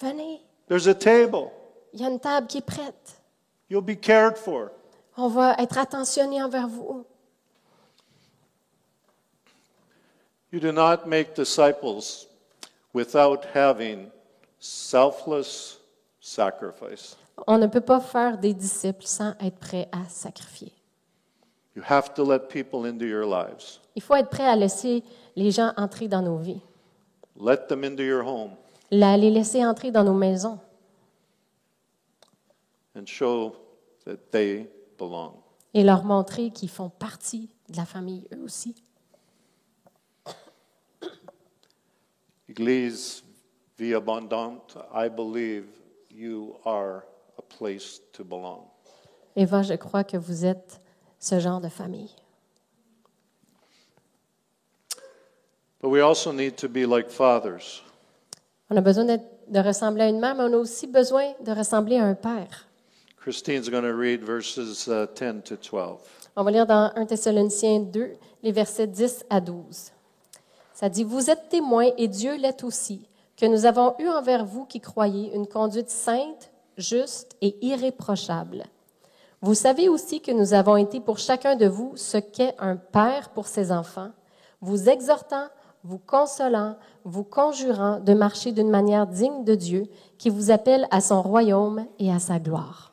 [0.00, 1.50] Venez, There's a table.
[1.92, 3.20] il y a une table qui est prête.
[3.68, 4.70] You'll be cared for.
[5.16, 7.04] On va être attentionné envers vous.
[10.52, 12.26] You do not make disciples
[12.94, 14.10] without having
[14.58, 15.78] selfless
[16.22, 17.16] sacrifice.
[17.46, 20.72] On ne peut pas faire des disciples sans être prêt à sacrifier.
[21.74, 23.80] You have to let people into your lives.
[23.96, 25.02] Il faut être prêt à laisser
[25.34, 26.60] les gens entrer dans nos vies,
[27.40, 28.52] Let them into your home
[28.90, 30.58] la- les laisser entrer dans nos maisons
[32.94, 33.56] and show
[34.04, 35.32] that they belong.
[35.74, 38.74] et leur montrer qu'ils font partie de la famille eux aussi.
[42.48, 43.24] Église
[43.78, 45.64] Vie Abondante, I believe
[46.12, 47.04] you are
[47.38, 48.64] a place to belong.
[49.34, 50.80] Eva, je crois que vous êtes
[51.18, 52.10] ce genre de famille.
[55.80, 57.82] But we also need to be like fathers.
[58.70, 61.96] On a besoin de ressembler à une mère, mais on a aussi besoin de ressembler
[61.96, 62.68] à un père.
[63.16, 65.98] Christine's going to read verses uh, 10 to 12.
[66.36, 69.92] On va lire dans 1 Thessaloniciens 2, les versets 10 à 12.
[70.72, 73.06] Ça dit, Vous êtes témoins, et Dieu l'est aussi,
[73.42, 78.62] que nous avons eu envers vous qui croyez une conduite sainte, juste et irréprochable.
[79.40, 83.30] Vous savez aussi que nous avons été pour chacun de vous ce qu'est un père
[83.30, 84.12] pour ses enfants,
[84.60, 85.48] vous exhortant,
[85.82, 91.00] vous consolant, vous conjurant de marcher d'une manière digne de Dieu, qui vous appelle à
[91.00, 92.92] son royaume et à sa gloire.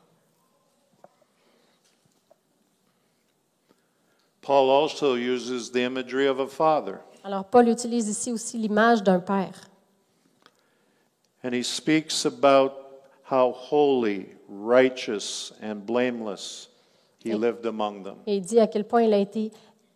[4.42, 9.20] Paul also uses the imagery of a father, Alors Paul utilise ici aussi l'image d'un
[9.20, 9.69] père.
[11.42, 12.72] And he speaks about
[13.30, 16.68] how holy, righteous, and blameless
[17.22, 18.16] he lived among them.
[18.26, 19.50] Et il dit à quel point il a été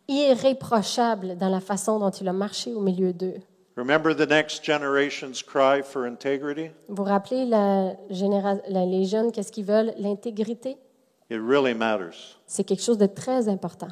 [0.09, 3.41] irréprochable dans la façon dont il a marché au milieu d'eux.
[3.77, 6.71] Remember the next generation's cry for integrity?
[6.89, 9.93] Vous vous rappelez la généra- la- les jeunes, qu'est-ce qu'ils veulent?
[9.99, 10.77] L'intégrité?
[11.31, 12.39] It really matters.
[12.47, 13.89] C'est quelque chose de très important.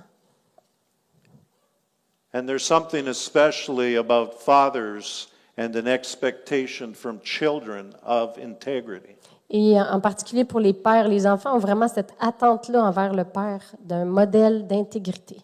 [2.35, 9.17] And there's something especially about fathers and an expectation from children of integrity.
[9.51, 13.61] Et en particulier pour les pères, les enfants ont vraiment cette attente-là envers le père
[13.81, 15.43] d'un modèle d'intégrité.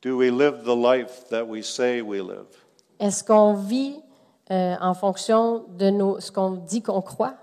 [0.00, 2.46] Do we live the life that we say we live?
[2.98, 4.00] Est-ce qu'on vit
[4.50, 7.34] euh, en fonction de nos, ce qu'on dit qu'on croit?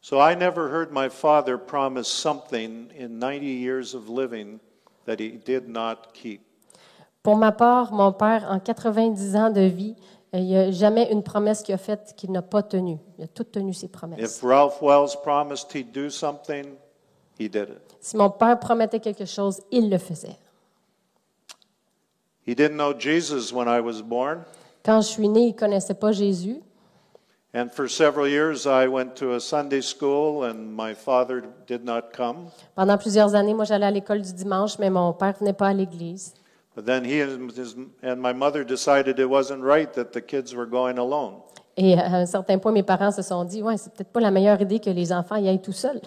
[0.00, 4.60] So I never heard my father promise something in 90 years of living
[5.04, 6.45] that he did not keep.
[7.26, 9.96] Pour ma part, mon père, en 90 ans de vie,
[10.32, 12.98] euh, il n'y a jamais une promesse qu'il a faite qu'il n'a pas tenue.
[13.18, 14.20] Il a tout tenu ses promesses.
[14.20, 16.66] If Ralph Wells promised he'd do something,
[17.36, 17.96] he did it.
[17.98, 20.36] Si mon père promettait quelque chose, il le faisait.
[22.46, 24.44] He didn't know Jesus when I was born,
[24.84, 26.62] Quand je suis née, il ne connaissait pas Jésus.
[27.52, 32.12] and for several years I went to a Sunday school and my father did not
[32.16, 32.50] come.
[32.76, 35.66] Pendant plusieurs années, moi, j'allais à l'école du dimanche, mais mon père ne venait pas
[35.66, 36.32] à l'église.
[36.76, 40.54] But then he and, his, and my mother decided it wasn't right that the kids
[40.54, 41.40] were going alone.
[41.78, 44.30] Et à un certain point, mes parents se sont dit, ouais, c'est peut-être pas la
[44.30, 46.00] meilleure idée que les enfants y aillent tout seuls.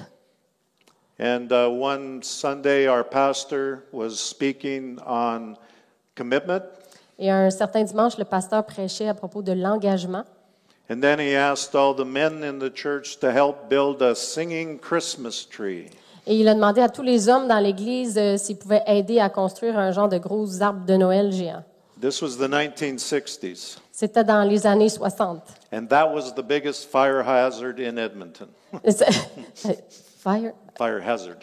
[1.20, 5.56] And uh, one Sunday, our pastor was speaking on
[6.16, 6.64] commitment,
[7.18, 10.24] Et un certain dimanche, le pasteur prêchait à propos de l'engagement.
[10.92, 14.80] and then he asked all the men in the church to help build a singing
[14.80, 15.90] Christmas tree.
[16.32, 19.30] Et il a demandé à tous les hommes dans l'église euh, s'ils pouvaient aider à
[19.30, 21.64] construire un genre de gros arbre de Noël géant.
[22.00, 25.42] This was the 1960s, C'était dans les années 60.
[25.74, 28.48] and that was the biggest fire hazard in Edmonton.
[30.20, 30.54] Fire?
[30.78, 31.40] Fire hazard.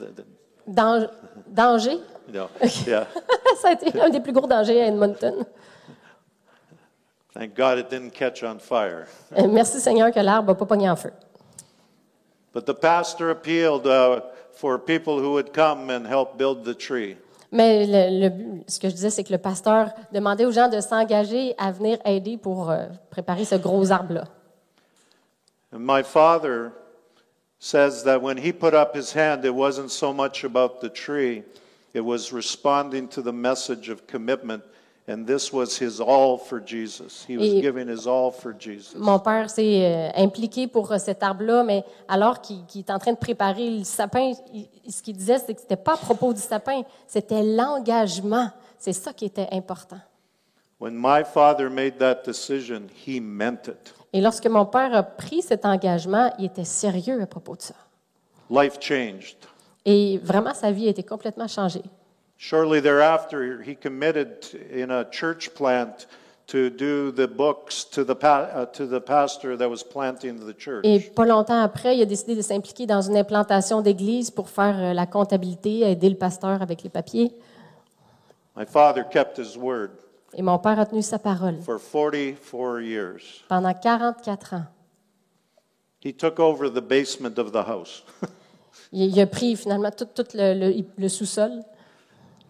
[0.00, 0.24] The- the-
[0.66, 1.08] Dan-
[1.48, 1.98] danger?
[2.32, 2.48] no,
[2.86, 3.06] yeah.
[3.60, 5.44] Ça a été un des plus gros dangers à Edmonton.
[7.34, 9.06] Thank God it didn't catch on fire.
[9.38, 11.12] Euh, Merci Seigneur que l'arbre n'a pas pogné en feu.
[12.52, 14.20] But the pastor appealed uh,
[14.52, 17.16] for people who would come and help build the tree.
[17.50, 20.80] Mais le- le- ce que je disais, c'est que le pasteur demandait aux gens de
[20.80, 24.24] s'engager à venir aider pour euh, préparer ce gros arbre-là.
[25.72, 26.72] And my father
[27.58, 31.42] says that when he put up his hand, it wasn't so much about the tree,
[31.94, 34.62] it was responding to the message of commitment.
[35.12, 37.26] And this was his all for Jesus.
[37.28, 38.94] He was giving his all for Jesus.
[38.96, 42.98] Mon père s'est euh, impliqué pour euh, cet arbre-là, mais alors qu'il qu'il est en
[42.98, 46.32] train de préparer le sapin, il- ce qu'il disait, c'est que c'était pas à propos
[46.32, 48.48] du sapin, c'était l'engagement.
[48.78, 49.98] C'est ça qui était important.
[50.80, 53.94] When my father made that decision, he meant it.
[54.14, 57.74] Et lorsque mon père a pris cet engagement, il était sérieux à propos de ça.
[58.50, 59.36] Life changed.
[59.84, 61.82] Et vraiment, sa vie a été complètement changée.
[62.44, 66.08] Shortly thereafter, he committed in a church plant
[66.48, 70.84] to do the books to the, uh, to the pastor that was planting the church.
[70.84, 74.74] Et pas longtemps après, il a décidé de s'impliquer dans une implantation d'église pour faire
[74.76, 77.32] euh, la comptabilité, aider le pasteur avec les papiers.
[78.56, 79.90] My father kept his word
[80.34, 83.44] Et mon père a tenu sa parole for 44 years.
[83.48, 84.64] pendant 44 ans.
[86.04, 88.02] He took over the basement of the house.
[88.92, 91.62] Il, il a pris finalement tout, tout le, le- le sous-sol.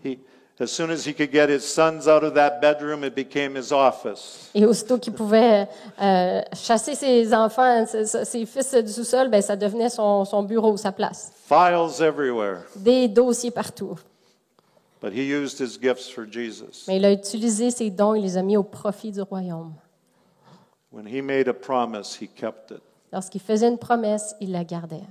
[0.05, 0.19] He,
[0.61, 3.73] as soon as he could get his sons out of that bedroom, it became his
[3.73, 4.51] office.
[4.55, 5.69] Et aussitôt qu'il pouvait
[6.01, 10.77] euh, chasser ses enfants, ses, ses fils du sous-sol, ben, ça devenait son, son bureau,
[10.77, 11.33] sa place.
[11.47, 12.65] Files everywhere.
[12.77, 13.99] Des dossiers partout.
[15.01, 16.85] But he used his gifts for Jesus.
[16.87, 19.75] Mais il a utilisé ses dons et les a mis au profit du royaume.
[20.93, 22.83] When he made a promise, he kept it.
[23.13, 25.03] Lorsqu'il faisait une promesse, il la gardait.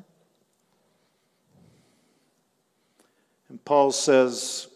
[3.52, 4.70] And Paul says,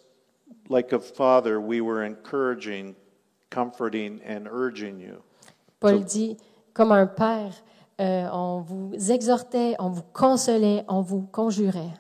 [0.70, 2.95] like a father, we were encouraging,
[3.49, 5.22] comforting, and urging you.
[5.80, 6.38] Paul dit,
[6.74, 7.53] comme un père,
[7.99, 11.93] euh, on vous exhortait, on vous consolait, on vous conjurait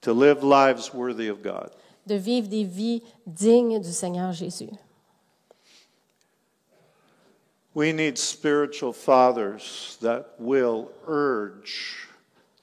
[0.00, 1.70] to live lives worthy of God.
[2.06, 4.70] de vivre des vies dignes du Seigneur Jésus.
[7.74, 12.08] We need spiritual fathers that will urge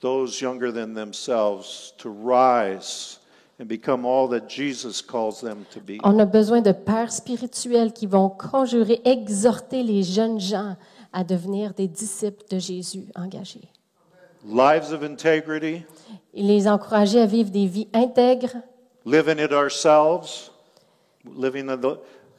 [0.00, 3.20] those younger than themselves to rise
[3.58, 5.98] and become all that Jesus calls them to be.
[6.04, 10.76] On a besoin de pères spirituels qui vont conjurer, exhorter les jeunes gens
[11.12, 13.68] à devenir des disciples de Jésus engagés.
[14.46, 15.82] Lives of integrity,
[16.34, 18.56] Et les encourager à vivre des vies intègres,
[19.04, 20.50] living it ourselves,
[21.24, 21.80] living it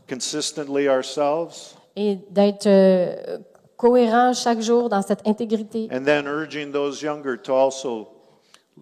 [0.07, 3.39] consistently ourselves, et d'être euh,
[3.76, 5.89] cohérents chaque jour dans cette intégrité.
[5.91, 8.07] and then urging those younger to also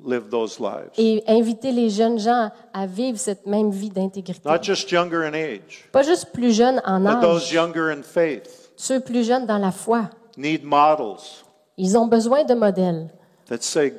[0.03, 0.91] live those lives.
[0.97, 4.47] Et inviter les jeunes gens à vivre cette même vie d'intégrité.
[4.49, 8.01] Not just younger in age, Pas juste plus jeunes en but those âge, younger in
[8.03, 10.09] faith ceux plus jeunes dans la foi.
[10.37, 11.43] need models
[11.77, 13.09] Ils ont besoin de modèles,
[13.47, 13.93] that say,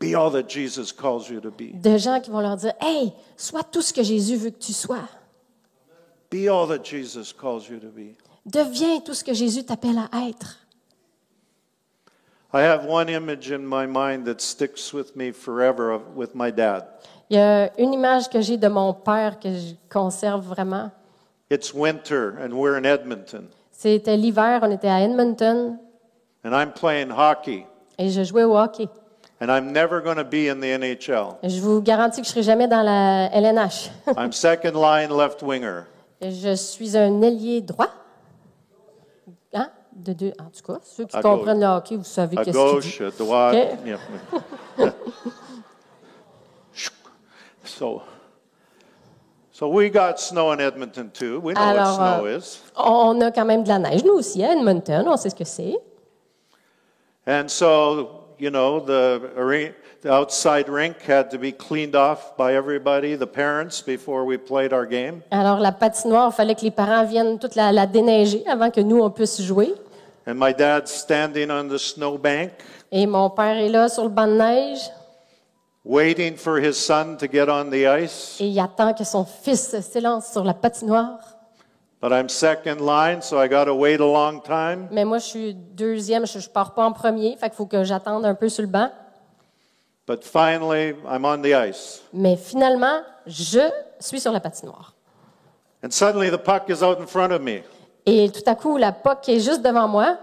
[0.00, 1.72] Be all that Jesus calls you to be.
[1.80, 4.72] de gens qui vont leur dire Hey, sois tout ce que Jésus veut que tu
[4.72, 5.08] sois.
[6.30, 8.16] Be all that Jesus calls you to be.
[8.46, 10.58] Deviens tout ce que Jésus t'appelle à être.
[12.54, 16.50] I have one image in my mind that sticks with me forever of, with my
[16.50, 16.84] dad.
[17.30, 20.90] Il y a une image que j'ai de mon père que je conserve vraiment.
[21.50, 25.78] It's winter and we're in Edmonton, C'était l'hiver, on était à Edmonton
[26.44, 27.66] and I'm playing hockey,
[27.98, 28.88] et je jouais au hockey.
[29.40, 31.38] and I'm never going to be in the NHL.
[31.42, 33.90] Je vous garantis que je ne serai jamais dans la LNH.
[34.16, 35.86] I'm second line left winger.
[36.20, 37.88] je suis un ailier droit.
[39.94, 42.56] De deux, en tout cas, ceux qui À comprennent le hockey, vous savez À qu'est-ce
[42.56, 43.04] qu'il gauche, dit.
[43.04, 43.56] à droite.
[43.72, 43.86] Ok?
[43.86, 44.90] yeah.
[47.64, 48.02] so,
[49.52, 51.40] so we got snow in Edmonton too.
[51.40, 52.60] We know Alors, what snow euh, is.
[52.76, 55.44] on a quand même de la neige, nous aussi, à Edmonton, on sait ce que
[55.44, 55.76] c'est.
[57.26, 59.20] And so, you know, the,
[60.02, 64.72] the outside rink had to be cleaned off by everybody, the parents, before we played
[64.72, 65.22] our game.
[65.30, 68.80] Alors, la patinoire, il fallait que les parents viennent toute la, la déneiger avant que
[68.80, 69.74] nous, on puisse jouer.
[70.26, 72.50] And my dad's standing on the snowbank,
[72.90, 74.90] Et mon père est là sur le banc de neige
[75.84, 78.36] waiting for his son to get on the ice.
[78.40, 81.18] et il attend que son fils s'élance sur la patinoire.
[82.02, 84.88] But I'm second line, so I got to wait a long time.
[84.90, 87.84] Mais moi, je suis deuxième, je ne pars pas en premier, fait qu'il faut que
[87.84, 88.90] j'attende un peu sur le banc.
[90.08, 92.02] But finally, I'm on the ice.
[92.12, 94.94] Mais finalement, je suis sur la patinoire.
[95.84, 97.62] And suddenly the puck is out in front of me.
[98.04, 100.16] Et tout à coup, la POC est juste devant moi.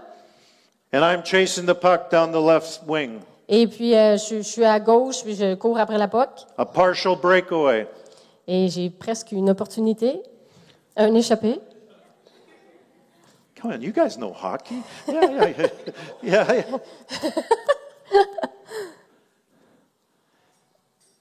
[0.92, 3.20] And I'm chasing the puck down the left wing.
[3.48, 6.28] Et puis, euh, je, je suis à gauche, puis je cours après la POC.
[6.58, 7.88] A partial breakaway.
[8.46, 10.22] Et j'ai presque une opportunité,
[10.94, 11.58] un échappé.
[13.60, 14.82] Come on, you guys know hockey.
[15.06, 15.68] Yeah, yeah, yeah.
[16.22, 16.78] yeah, yeah.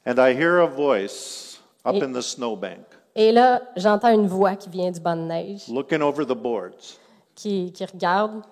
[0.05, 2.85] And I hear a voice up Et- in the snowbank
[3.15, 6.97] Et là, j'entends une voix qui vient du banc de neige, looking over the boards.
[7.35, 8.43] qui, qui regarde.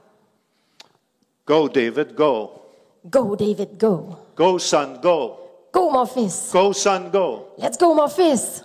[1.45, 2.61] Go, David, go.
[3.09, 4.17] Go, David, go.
[4.35, 5.37] Go, son, go.
[5.71, 6.51] Go, mon fils.
[6.51, 7.47] Go, son, go.
[7.57, 8.63] Let's go, mon fils.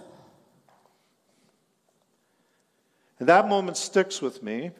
[3.21, 4.73] And that moment sticks with me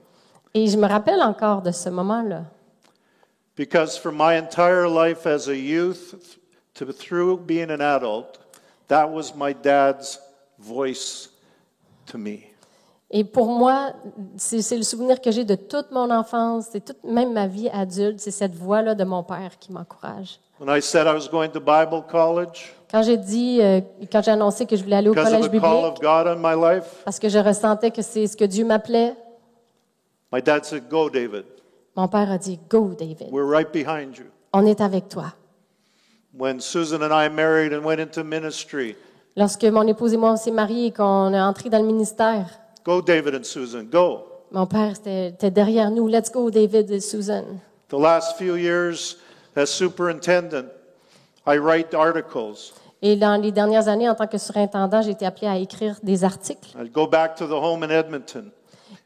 [0.55, 2.45] Et je me rappelle encore de ce moment-là.
[3.55, 6.15] because for my entire life as a youth
[6.75, 8.39] to through being an adult,
[8.89, 10.19] that was my dad's
[10.59, 11.29] voice
[12.07, 12.49] to me.
[13.15, 13.93] Et pour moi,
[14.39, 18.21] c'est le souvenir que j'ai de toute mon enfance, c'est toute même ma vie adulte,
[18.21, 20.41] c'est cette voix-là de mon père qui m'encourage.
[20.59, 23.81] When I said I was going to Bible college Quand j'ai dit, euh,
[24.11, 25.63] quand j'ai annoncé que je voulais aller au collège biblique,
[27.05, 29.15] parce que je ressentais que c'est ce que Dieu m'appelait,
[30.33, 31.45] my dad said, Go, David.
[31.97, 34.25] mon père a dit, Go, David, We're right behind you.
[34.53, 35.33] on est avec toi.
[36.35, 38.97] When Susan and I married and went into ministry,
[39.37, 42.47] Lorsque mon épouse et moi on s'est mariés et qu'on est entré dans le ministère,
[42.85, 44.25] go, David and Susan, go.
[44.51, 46.07] mon père était, était derrière nous.
[46.09, 47.45] Let's go, David et Susan.
[47.89, 49.17] The last few years
[49.57, 50.67] as superintendent,
[51.47, 52.73] I write articles.
[53.03, 56.25] Et dans les dernières années, en tant que surintendant, j'ai été appelé à écrire des
[56.25, 56.71] articles.
[56.79, 58.51] I'd go back to the home in Edmonton,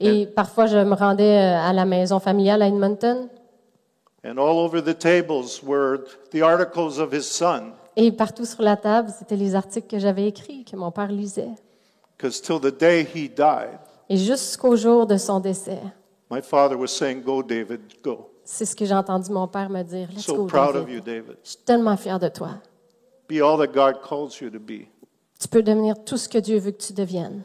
[0.01, 3.29] Et parfois, je me rendais euh, à la maison familiale à Edmonton.
[4.25, 6.01] and all over the tables were
[6.33, 7.73] the articles of his son.
[7.95, 11.55] Et partout sur la table, c'était les articles que j'avais écrits, que mon père lisait.
[12.19, 13.79] Because till the day he died,
[14.09, 15.81] Et jusqu'au jour de son décès,
[16.31, 18.31] my father was saying, Go, David, go.
[18.45, 20.09] c'est ce que j'ai entendu mon père me dire.
[20.13, 20.95] Let's So go, proud of David.
[20.95, 21.37] you, David.
[21.45, 22.51] Je suis tellement fier de toi.
[23.29, 24.87] Be all that God calls you to be.
[25.41, 27.45] Tu peux devenir tout ce que Dieu veut que tu deviennes.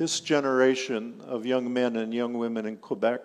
[0.00, 3.20] This generation of young men and young women in Quebec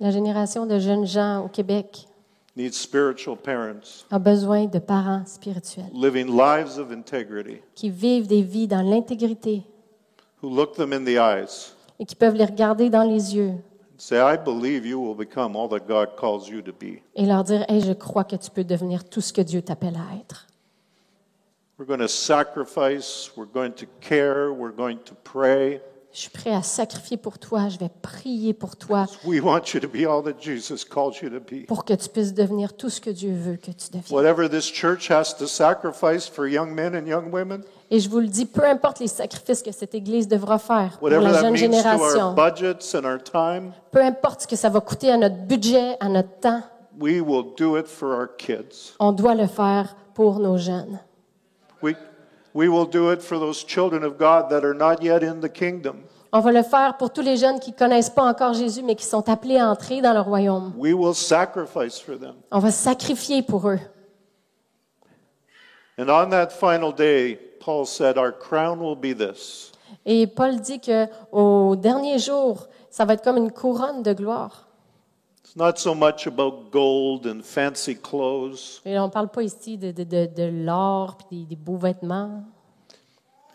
[0.00, 2.06] La génération de jeunes gens au Québec
[2.54, 8.42] needs spiritual parents a besoin de parents spirituels living lives of integrity qui vivent des
[8.42, 9.62] vies dans l'intégrité
[10.42, 13.96] who look them in the eyes et qui peuvent les regarder dans les yeux and
[13.96, 17.00] say, I believe you will become all that God calls you to be.
[17.16, 19.96] et leur dire Hey, je crois que tu peux devenir tout ce que Dieu t'appelle
[19.96, 20.48] à être.
[21.82, 25.80] We're going to sacrifice, we're going to care, we're going to pray.
[26.12, 29.80] Je suis prêt à sacrifier pour toi, je vais prier pour toi We want you
[29.80, 31.66] to be all that Jesus calls you to be.
[31.66, 34.12] pour que tu puisses devenir tout ce que Dieu veut que tu deviennes.
[34.12, 38.20] Whatever this church has to sacrifice for young men and young women, Et je vous
[38.20, 41.56] le dis, peu importe les sacrifices que cette Église devra faire pour whatever la jeune
[41.56, 45.96] génération, budgets and our time, peu importe ce que ça va coûter à notre budget,
[45.98, 46.62] à notre temps,
[47.00, 48.94] we will do it for our kids.
[49.00, 51.00] on doit le faire pour nos jeunes.
[51.82, 51.96] We,
[52.54, 55.48] we will do it for those children of God that are not yet in the
[55.48, 56.04] kingdom.
[56.34, 58.94] On va le faire pour tous les jeunes qui ne connaissent pas encore Jésus, mais
[58.94, 60.72] qui sont appelés à entrer dans le royaume.
[60.78, 62.36] We will sacrifice for them.
[62.50, 63.80] On va sacrifier pour eux.
[65.98, 69.72] And on that final day, Paul said, Our crown will be this
[70.06, 74.68] Et Paul dit que au dernier jour, ça va être comme une couronne de gloire.
[75.52, 79.90] It's not so much about gold and fancy clothes, Et on parle pas ici de,
[79.92, 82.42] de, de, de l'or puis des, des beaux vêtements.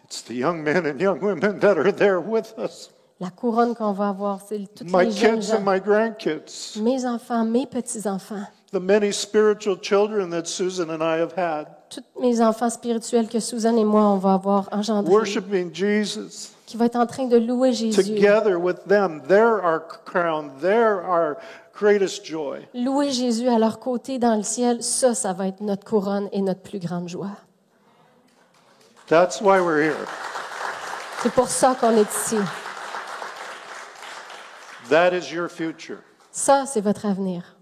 [0.04, 2.91] it's the young men and young women that are there with us.
[3.20, 7.04] La couronne qu'on va avoir, c'est tous My les jeunes kids and my grandkids, Mes
[7.04, 12.41] enfants, mes petits-enfants, the many spiritual children that Susan and I have had, tous mes
[12.41, 16.51] enfants spirituels que Suzanne et moi, on va avoir engendrés, worshiping Jesus.
[16.65, 18.01] qui va être en train de louer Jésus.
[18.01, 21.38] Together with them, they're our crown, they're our
[21.73, 22.67] greatest joy.
[22.73, 26.41] Louer Jésus à leur côté dans le ciel, ça, ça va être notre couronne et
[26.41, 27.38] notre plus grande joie.
[29.07, 30.07] That's why we're here.
[31.23, 32.38] C'est pour ça qu'on est ici.
[34.89, 35.99] That is your future.
[36.31, 37.55] Ça, c'est votre avenir.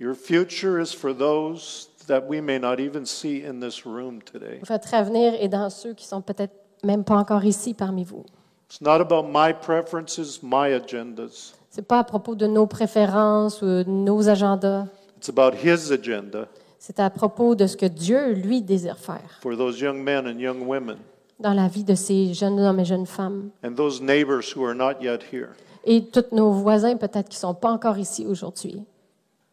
[0.00, 4.60] Your future is for those that we may not even see in this room today.
[4.66, 8.24] Votre avenir est dans ceux qui sont peut-être même pas encore ici parmi vous.
[8.68, 11.54] It's not about my preferences, my agendas.
[11.70, 14.86] C'est pas à propos de nos préférences ou de nos agendas.
[15.16, 16.48] It's about His agenda
[16.78, 20.38] C'est à propos de ce que Dieu, lui, désire faire for those young men and
[20.40, 20.96] young women
[21.38, 23.50] dans la vie de ces jeunes hommes et jeunes femmes.
[23.64, 25.50] and those neighbors who are not yet here.
[25.84, 28.84] Et tous nos voisins, peut-être, qui sont pas encore ici aujourd'hui.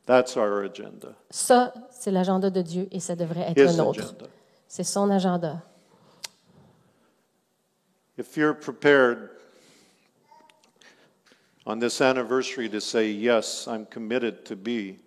[0.09, 1.13] That's our agenda.
[1.29, 3.99] Ça, c'est l'agenda de Dieu et ça devrait être His le nôtre.
[3.99, 4.25] agenda.
[4.67, 5.61] C'est son agenda.
[8.17, 9.29] If you're prepared
[11.67, 14.97] on this anniversary to say, Yes, I'm committed to be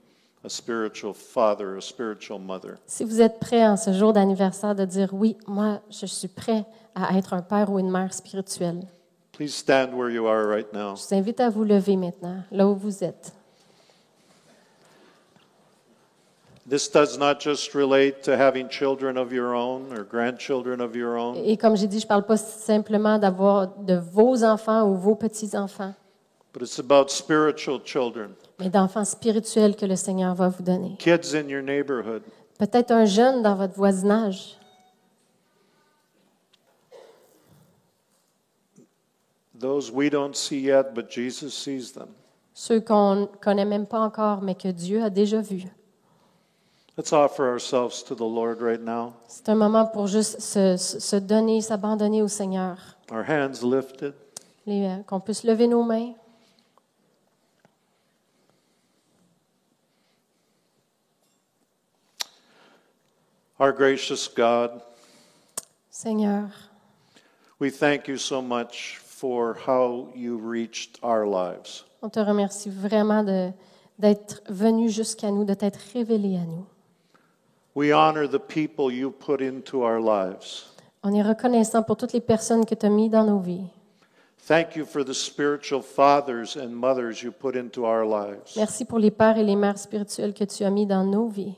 [0.45, 4.85] a spiritual father, a spiritual mother, Si vous êtes prêt en ce jour d'anniversaire de
[4.85, 8.85] dire oui, moi, je suis prêt à être un père ou une mère spirituelle,
[9.33, 10.95] please stand where you are right now.
[10.95, 13.33] je vous invite à vous lever maintenant, là où vous êtes.
[13.35, 13.81] This does not just relate to having
[14.93, 16.79] children of your own or grandchildren of your own, Et
[21.57, 25.93] comme j'ai dit, je ne parle pas simplement d'avoir de vos enfants ou vos petits-enfants,
[26.53, 30.97] but it's about spiritual children, mais d'enfants spirituels que le Seigneur va vous donner.
[30.99, 32.23] kids in your neighborhood.
[32.59, 34.57] Peut-être un jeune dans votre voisinage.
[39.59, 42.09] Those we don't see yet, but Jesus sees them.
[42.55, 45.67] Ceux qu'on ne connaît même pas encore, mais que Dieu a déjà vus.
[46.97, 51.16] Let's offer ourselves to the Lord right now, C'est un moment pour juste se, se-
[51.16, 52.76] donner, s'abandonner au Seigneur.
[53.11, 54.14] our hands lifted.
[54.68, 56.12] Euh, Qu'on puisse lever nos mains.
[63.59, 64.82] Our gracious God,
[65.90, 66.51] Seigneur,
[67.59, 71.84] we thank you so much for how you reached our lives.
[72.03, 73.22] on te remercie vraiment
[73.99, 76.66] d'être venu jusqu'à nous, de t'être révélé à nous.
[77.75, 80.68] We honor the people you put into our lives.
[81.03, 83.70] On est reconnaissant pour toutes les personnes que tu as mis dans nos vies.
[84.47, 88.57] Thank you for the spiritual fathers and mothers you put into our lives.
[88.57, 91.55] Merci pour les pères et les mères spirituelles que tu as mis dans nos vies.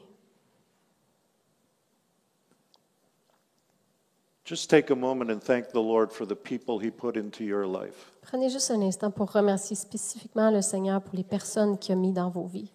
[4.44, 7.66] Just take a moment and thank the Lord for the people he put into your
[7.66, 8.12] life.
[8.20, 12.12] Prenez juste un instant pour remercier spécifiquement le Seigneur pour les personnes qu'il a mis
[12.12, 12.70] dans vos vies,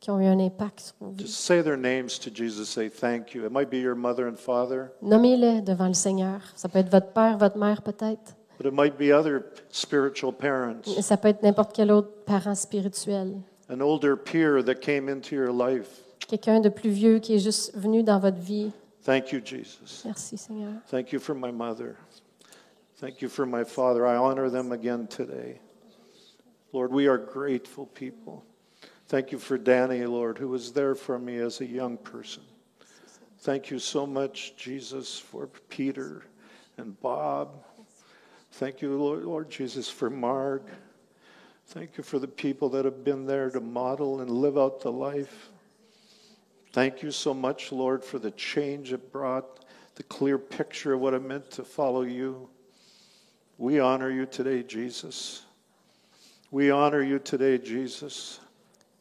[0.00, 0.94] qui ont eu un impact sur.
[1.18, 2.66] Just say their names to Jesus.
[2.66, 3.44] Say thank you.
[3.44, 6.40] It might be your mother and father, Nommez-les devant le Seigneur.
[6.54, 10.82] Ça peut être votre père, votre mère peut-être, but it might be other spiritual parents,
[11.00, 13.40] ça peut être n'importe quel autre parent spirituel.
[13.70, 16.02] an older peer that came into your life.
[16.26, 18.70] Quelqu'un de plus vieux qui est juste venu dans votre vie.
[19.04, 20.02] Thank you, Jesus.
[20.04, 20.72] Merci Seigneur.
[20.90, 21.96] Thank you for my mother.
[23.00, 24.06] Thank you for my father.
[24.06, 25.60] I honor them again today.
[26.72, 28.44] Lord, we are grateful people.
[29.08, 32.42] Thank you for Danny, Lord, who was there for me as a young person.
[33.38, 36.24] Thank you so much, Jesus, for Peter
[36.76, 37.64] and Bob.
[38.52, 40.60] Thank you, Lord, Lord Jesus, for Marg.
[41.68, 44.92] Thank you for the people that have been there to model and live out the
[44.92, 45.48] life.
[46.74, 51.14] Thank you so much, Lord, for the change it brought, the clear picture of what
[51.14, 52.50] it meant to follow you.
[53.56, 55.46] We honor you today, Jesus.
[56.50, 58.40] We honor you today, Jesus.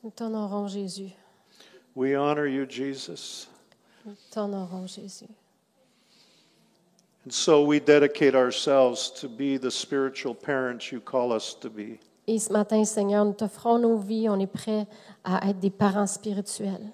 [0.07, 1.11] Nous t'honorons Jésus.
[1.93, 3.47] We honor you, Jesus.
[4.05, 5.27] Nous t'honorons Jésus.
[7.25, 11.99] And so we dedicate ourselves to be the spiritual parents you call us to be.
[12.25, 14.29] Et ce matin, Seigneur, nous t'offrons nos vies.
[14.29, 14.87] On est prêts
[15.25, 16.89] à être des parents spirituels.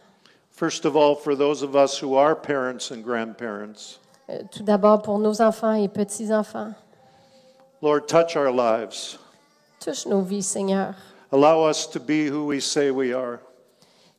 [0.50, 5.04] First of all, for those of us who are parents and grandparents, Euh, Tout d'abord
[5.04, 6.74] pour nos enfants et petits-enfants.
[7.84, 9.20] Lord, touch our lives.
[9.80, 10.96] Touche nos vies, Seigneur.
[11.34, 13.40] Allow us to be who we say we are.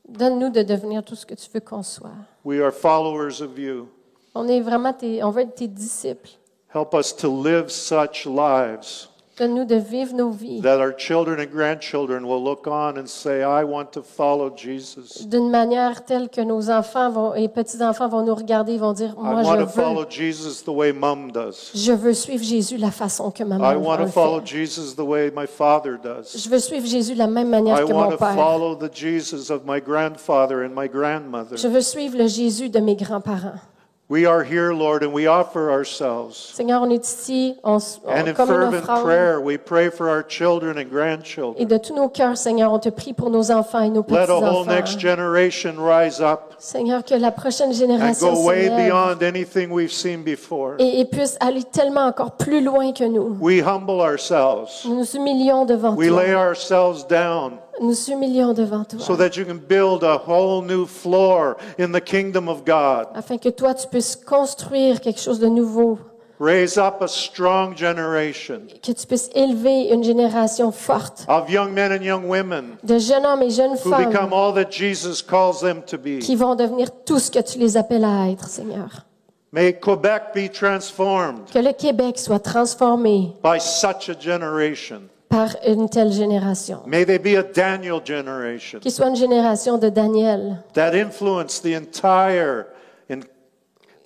[0.08, 2.10] Donne-nous de devenir tout ce que tu veux qu'on soit.
[2.42, 3.88] We are followers of you.
[4.34, 6.30] On est vraiment tes, on veut être tes disciples.
[6.74, 11.50] Help us to live such lives Donne-nous de vivre nos vies that our children and
[11.52, 15.26] grandchildren will look on and say, I want to follow Jesus.
[15.26, 19.14] d'une manière telle que nos enfants vont, et petits-enfants vont nous regarder et vont dire,
[19.18, 21.72] I moi, want to je follow veux, Jesus the way mom does.
[21.74, 24.46] je veux suivre Jésus la façon que ma I want to follow fait.
[24.46, 26.36] Jesus the way my father does.
[26.36, 28.34] Je veux suivre Jésus de la même manière I que want mon to père.
[28.36, 31.56] follow the Jesus of my grandfather and my grandmother.
[31.56, 33.58] Je veux suivre le Jésus de mes grands-parents.
[34.06, 36.36] We are here, Lord, and we offer ourselves.
[36.36, 39.02] Seigneur, on est ici, on, s- on- And in comme une fervent offrande.
[39.02, 41.66] prayer, we pray for our children and Et grandchildren.
[41.66, 44.34] de tous nos cœurs, Seigneur, on te prie pour nos enfants et nos Let a
[44.38, 45.00] whole next petits-enfants.
[45.00, 49.70] generation rise up Seigneur, que la prochaine and génération go se way lève beyond anything
[49.70, 50.74] we've seen before.
[50.78, 53.38] et, et puisse aller tellement encore plus loin que nous.
[53.40, 54.84] We humble ourselves.
[54.84, 56.40] Nous nous humilions devant We lay toi.
[56.50, 59.00] ourselves down Nous nous humilions devant toi.
[59.00, 63.08] so that you can build a whole new floor in the kingdom of God.
[63.14, 65.98] afin que toi, tu puisses construire quelque chose de nouveau,
[66.40, 71.92] Raise up a strong generation que tu puisses élever une génération forte of young men
[71.92, 75.60] and young women de jeunes hommes et jeunes who become femmes all that Jesus calls
[75.60, 76.18] them to be.
[76.18, 79.06] qui vont devenir tout ce que tu les appelles à être, Seigneur.
[79.52, 85.02] May Quebec be transformed Que le Québec soit transformé by such a generation.
[85.28, 86.80] Par une telle génération.
[86.86, 91.74] May they be a Daniel generation Qu'il soit une génération de Daniel that influence the
[91.76, 92.66] entire
[93.10, 93.20] in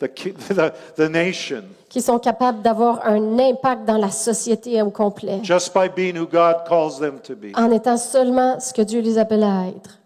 [0.01, 4.91] the, ki- the, the nation qui sont capables d'avoir un impact dans la société au
[4.91, 7.53] complet, just by being who God calls them to be.
[7.57, 9.99] en étant seulement ce que Dieu les appelle à être.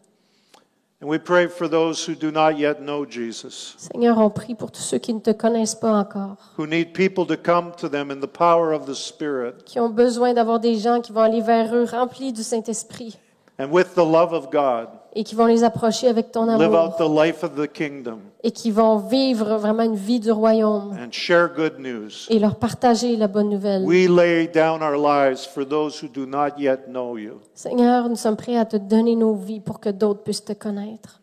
[1.02, 4.70] And we pray for those who do not yet know Jesus, Seigneur, on prie pour
[4.70, 8.12] tous ceux qui ne te connaissent pas encore, who need people to come to them
[8.12, 11.40] in the power of the Spirit qui ont besoin d'avoir des gens qui vont aller
[11.40, 13.18] vers eux remplis du Saint-Esprit.
[13.58, 16.74] and with the love of God et qui vont les approcher avec ton live out
[16.74, 20.92] amour the life of the kingdom, et qui vont vivre vraiment une vie du royaume
[20.92, 22.26] and share good news.
[22.30, 23.84] et leur partager la bonne nouvelle.
[23.84, 27.40] We lay down our lives for those who do not yet know you.
[27.54, 31.20] Seigneur, nous sommes prêts à te donner nos vies pour que d'autres puissent te connaître.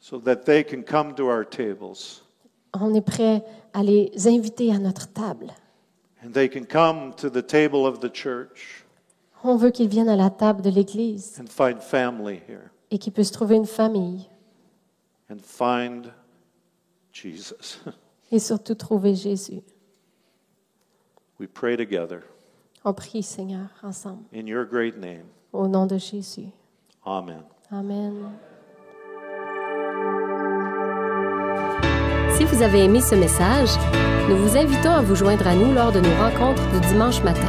[0.00, 2.22] so that they can come to our tables
[2.78, 3.42] On est prêt
[3.74, 5.52] à les inviter à notre table.
[6.24, 8.85] and they can come to the table of the church
[9.44, 13.12] On veut qu'ils viennent à la table de l'Église and find family here et qu'ils
[13.12, 14.28] puissent trouver une famille
[15.30, 16.12] and find
[17.12, 17.80] Jesus.
[18.32, 19.62] et surtout trouver Jésus.
[21.38, 22.22] we pray together
[22.84, 25.24] On prie, Seigneur, ensemble, in your great name.
[25.52, 26.48] au nom de Jésus.
[27.04, 27.42] Amen.
[27.70, 28.14] Amen.
[32.36, 33.70] Si vous avez aimé ce message,
[34.28, 37.48] nous vous invitons à vous joindre à nous lors de nos rencontres du dimanche matin.